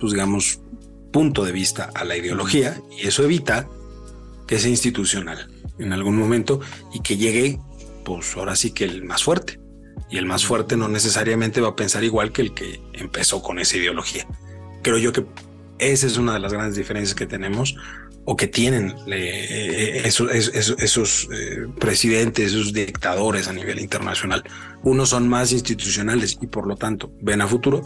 [0.00, 0.60] pues digamos,
[1.12, 3.68] punto de vista a la ideología y eso evita
[4.46, 5.48] que sea institucional
[5.78, 6.60] en algún momento
[6.92, 7.60] y que llegue,
[8.04, 9.60] pues ahora sí que el más fuerte.
[10.10, 13.58] Y el más fuerte no necesariamente va a pensar igual que el que empezó con
[13.58, 14.26] esa ideología.
[14.82, 15.24] Creo yo que
[15.78, 17.76] esa es una de las grandes diferencias que tenemos
[18.24, 24.44] o que tienen eh, esos, esos, eh, presidentes, esos dictadores a nivel internacional.
[24.82, 27.82] Unos son más institucionales y por lo tanto ven a futuro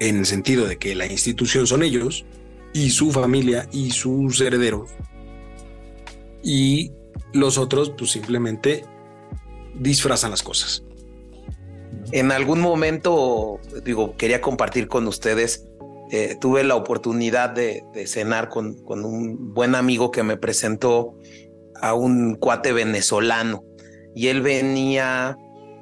[0.00, 2.24] en el sentido de que la institución son ellos
[2.72, 4.90] y su familia y sus herederos.
[6.42, 6.90] Y
[7.32, 8.84] los otros pues simplemente
[9.74, 10.82] disfrazan las cosas.
[12.12, 15.66] En algún momento, digo, quería compartir con ustedes
[16.10, 21.16] eh, tuve la oportunidad de, cenar con, un buen amigo que me presentó
[21.80, 23.64] a un cuate venezolano.
[24.14, 25.36] Y él venía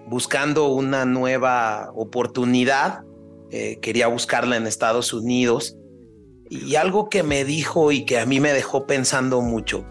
[0.07, 3.03] buscando una nueva oportunidad,
[3.51, 5.77] eh, quería buscarla en Estados Unidos.
[6.49, 9.85] Y algo que me dijo y que a mí me dejó pensando mucho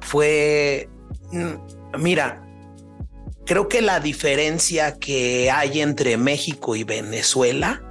[0.00, 0.88] fue,
[1.32, 2.46] mm, mira,
[3.44, 7.83] creo que la diferencia que hay entre México y Venezuela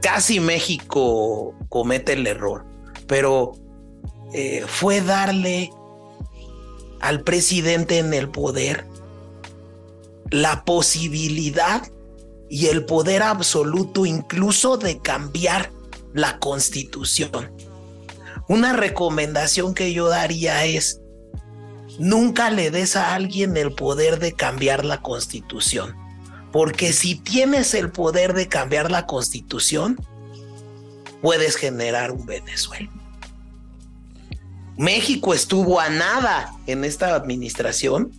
[0.00, 2.64] casi México comete el error,
[3.06, 3.52] pero
[4.32, 5.70] eh, fue darle
[7.00, 8.86] al presidente en el poder
[10.30, 11.82] la posibilidad
[12.48, 15.72] y el poder absoluto incluso de cambiar
[16.12, 17.52] la constitución.
[18.48, 21.00] Una recomendación que yo daría es,
[21.98, 25.99] nunca le des a alguien el poder de cambiar la constitución.
[26.52, 29.98] Porque si tienes el poder de cambiar la constitución,
[31.22, 32.90] puedes generar un Venezuela.
[34.76, 38.12] México estuvo a nada en esta administración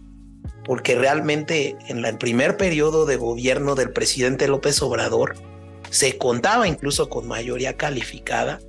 [0.63, 5.35] porque realmente en el primer periodo de gobierno del presidente López Obrador
[5.89, 8.59] se contaba incluso con mayoría calificada.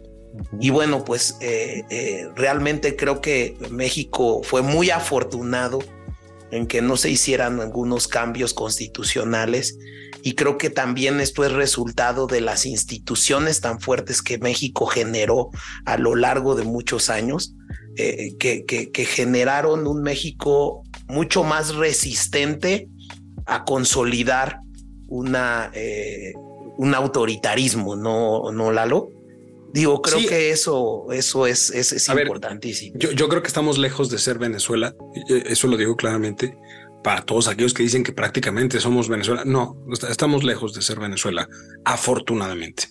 [0.59, 5.80] Y bueno, pues eh, eh, realmente creo que México fue muy afortunado
[6.53, 9.77] en que no se hicieran algunos cambios constitucionales
[10.23, 15.51] y creo que también esto es resultado de las instituciones tan fuertes que México generó
[15.85, 17.57] a lo largo de muchos años,
[17.97, 22.89] eh, que, generaron un México mucho más resistente
[23.47, 24.61] a consolidar
[25.74, 26.33] eh,
[26.79, 29.09] un autoritarismo, ¿no, no Lalo?
[29.73, 32.94] Digo, creo que eso, eso es, es, importantísimo.
[32.99, 34.94] yo, yo, creo que estamos lejos de ser Venezuela.
[35.28, 36.59] Eso lo digo claramente
[37.03, 39.44] para todos aquellos que dicen que prácticamente somos Venezuela.
[39.44, 39.77] No,
[40.09, 41.49] estamos lejos de ser Venezuela,
[41.85, 42.85] afortunadamente.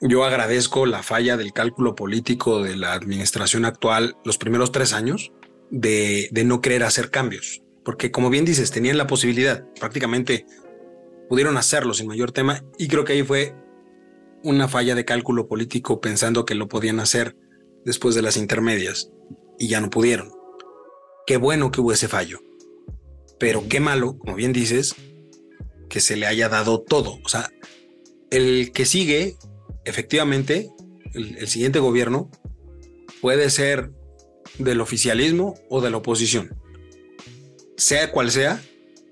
[0.00, 5.30] Yo agradezco la falla del cálculo político de la administración actual los primeros tres años
[5.70, 10.46] de, de no querer hacer cambios, porque como bien dices, tenían la posibilidad, prácticamente
[11.28, 13.54] pudieron hacerlo sin mayor tema y creo que ahí fue
[14.42, 17.36] una falla de cálculo político pensando que lo podían hacer
[17.84, 19.10] después de las intermedias
[19.58, 20.32] y ya no pudieron.
[21.26, 22.40] Qué bueno que hubo ese fallo.
[23.38, 24.94] Pero qué malo, como bien dices,
[25.88, 27.18] que se le haya dado todo.
[27.24, 27.50] O sea,
[28.30, 29.36] el que sigue,
[29.84, 30.70] efectivamente,
[31.14, 32.30] el, siguiente gobierno
[33.20, 33.90] puede ser
[34.58, 36.56] del oficialismo o de la oposición.
[37.76, 38.62] Sea cual sea,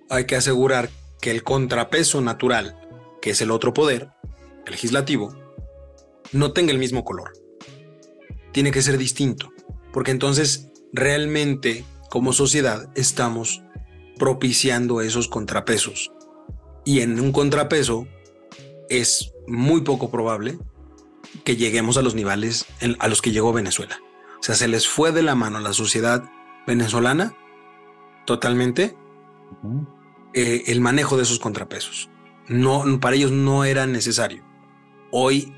[0.09, 0.91] hay que asegurar
[1.21, 2.79] que el contrapeso natural,
[3.21, 4.18] que es el otro poder, el
[4.71, 5.35] legislativo,
[6.33, 7.33] no tenga el mismo color.
[8.53, 9.51] Tiene que ser distinto,
[9.93, 13.63] porque entonces realmente como sociedad estamos
[14.19, 16.13] propiciando esos contrapesos.
[16.85, 18.07] Y en un contrapeso
[18.89, 20.59] es muy poco probable
[21.45, 22.67] que lleguemos a los niveles
[22.99, 24.01] a los que llegó Venezuela.
[24.41, 26.25] O sea, se les fue de la mano a la sociedad
[26.67, 27.37] venezolana
[28.25, 28.97] totalmente
[30.35, 32.11] eh, el manejo de esos contrapesos.
[32.47, 34.45] No, para ellos no era necesario.
[35.11, 35.53] Hoy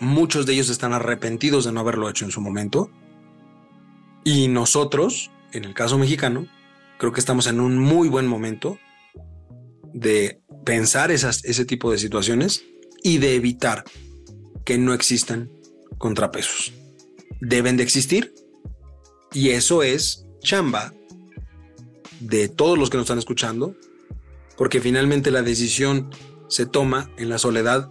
[0.00, 2.90] muchos de ellos están arrepentidos de no haberlo hecho en su momento.
[4.24, 6.46] Y nosotros, en el caso mexicano,
[6.98, 8.78] creo que estamos en un muy buen momento
[9.92, 12.64] de pensar esas, ese tipo de situaciones
[13.02, 13.84] y de evitar
[14.64, 15.50] que no existan
[15.98, 16.72] contrapesos.
[17.40, 18.34] Deben de existir
[19.32, 20.92] y eso es chamba
[22.20, 23.76] de todos los que nos están escuchando,
[24.56, 26.10] porque finalmente la decisión
[26.48, 27.88] se toma en la soledad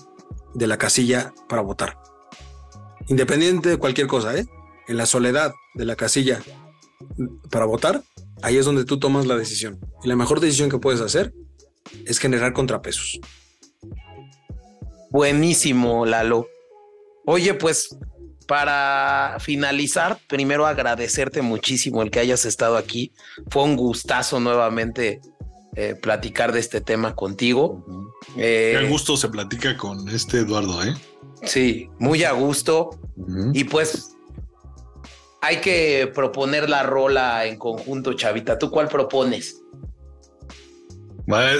[0.56, 2.00] de la casilla para votar.
[3.08, 4.46] Independiente de cualquier cosa, ¿eh?
[4.88, 6.42] En la soledad de la casilla
[7.52, 8.02] para votar,
[8.42, 9.80] ahí es donde tú tomas la decisión.
[10.04, 11.34] Y la mejor decisión que puedes hacer
[12.06, 13.20] es generar contrapesos.
[15.12, 16.48] Buenísimo, Lalo.
[17.26, 17.98] Oye, pues
[18.48, 23.12] para finalizar, primero agradecerte muchísimo el que hayas estado aquí.
[23.50, 25.22] Fue un gustazo nuevamente
[25.78, 27.84] eh, platicar de este tema contigo.
[28.36, 30.94] Qué eh, gusto se platica con este Eduardo, ¿eh?
[31.44, 32.92] Sí, muy a gusto.
[33.54, 34.16] Y pues
[35.42, 38.58] hay que proponer la rola en conjunto, Chavita.
[38.58, 39.62] ¿Tú cuál propones?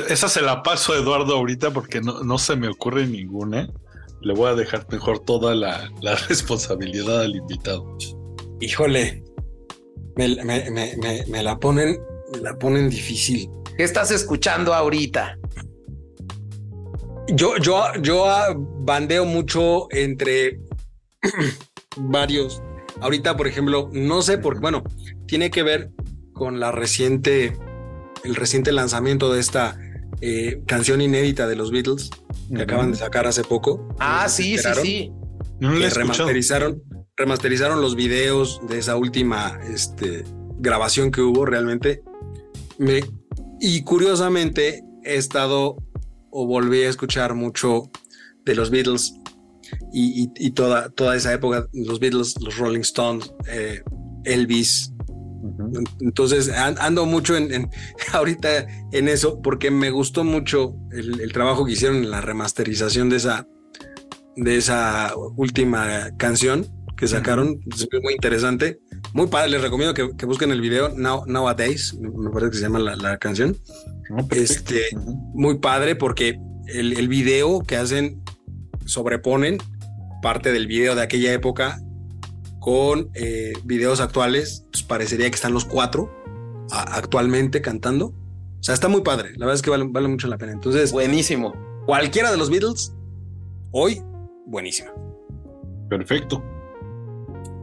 [0.10, 3.70] esa se la paso a Eduardo ahorita porque no, se me ocurre ninguna.
[4.22, 5.92] Le voy a dejar mejor toda la,
[6.30, 7.98] responsabilidad al invitado.
[8.62, 9.24] Híjole,
[10.16, 12.00] me, la ponen,
[12.32, 13.50] me la ponen difícil.
[13.78, 15.38] ¿Qué estás escuchando ahorita?
[17.28, 18.26] Yo, yo, yo
[18.80, 20.60] bandeo mucho entre
[21.98, 22.62] varios.
[23.02, 24.84] Ahorita, por ejemplo, no sé por bueno,
[25.28, 25.92] tiene que ver
[26.34, 27.58] con la reciente
[28.24, 29.78] el reciente lanzamiento de esta
[30.22, 32.10] eh, canción inédita de los Beatles
[32.54, 33.88] que acaban de sacar hace poco.
[34.00, 35.12] Ah, sí, sí, sí.
[35.60, 36.82] remasterizaron,
[37.16, 40.24] remasterizaron los videos de esa última este,
[40.60, 42.04] grabación que hubo realmente.
[42.78, 43.02] Me,
[43.60, 45.78] y curiosamente he estado
[46.32, 47.90] o volví a escuchar mucho
[48.46, 49.14] de los Beatles
[49.92, 53.82] y, toda, toda esa época, los Beatles, los Rolling Stones, eh,
[54.26, 54.94] Elvis,
[56.02, 57.70] entonces ando mucho en,
[58.14, 63.18] ahorita en eso porque me gustó mucho el, trabajo que hicieron en la remasterización de
[63.18, 63.48] esa,
[64.36, 67.60] de esa última canción que sacaron.
[67.74, 68.80] Es muy interesante.
[69.14, 72.80] Muy padre, les recomiendo que, busquen el video Now, Nowadays, me parece que se llama
[72.80, 73.58] la, canción.
[74.18, 74.82] Ah, este,
[75.34, 78.22] Muy padre porque el, el video que hacen
[78.86, 79.58] sobreponen
[80.22, 81.80] parte del video de aquella época
[82.60, 86.12] con eh, videos actuales, pues parecería que están los cuatro
[86.72, 88.08] actualmente cantando.
[88.08, 89.34] O sea, está muy padre.
[89.34, 90.54] La verdad es que vale, mucho la pena.
[90.54, 91.54] Entonces, buenísimo.
[91.86, 92.92] Cualquiera de los Beatles,
[93.72, 94.02] hoy,
[94.48, 94.90] buenísima.
[95.90, 96.44] Perfecto.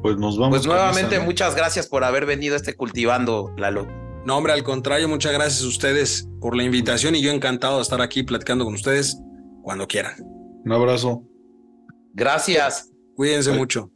[0.03, 0.59] Pues nos vamos.
[0.59, 3.87] Pues nuevamente, muchas gracias por haber venido a este cultivando, Lalo.
[4.25, 7.83] No, hombre, al contrario, muchas gracias a ustedes por la invitación y yo encantado de
[7.83, 9.21] estar aquí platicando con ustedes
[9.63, 10.15] cuando quieran.
[10.65, 11.23] Un abrazo.
[12.15, 12.91] Gracias.
[13.15, 13.92] Cuídense mucho.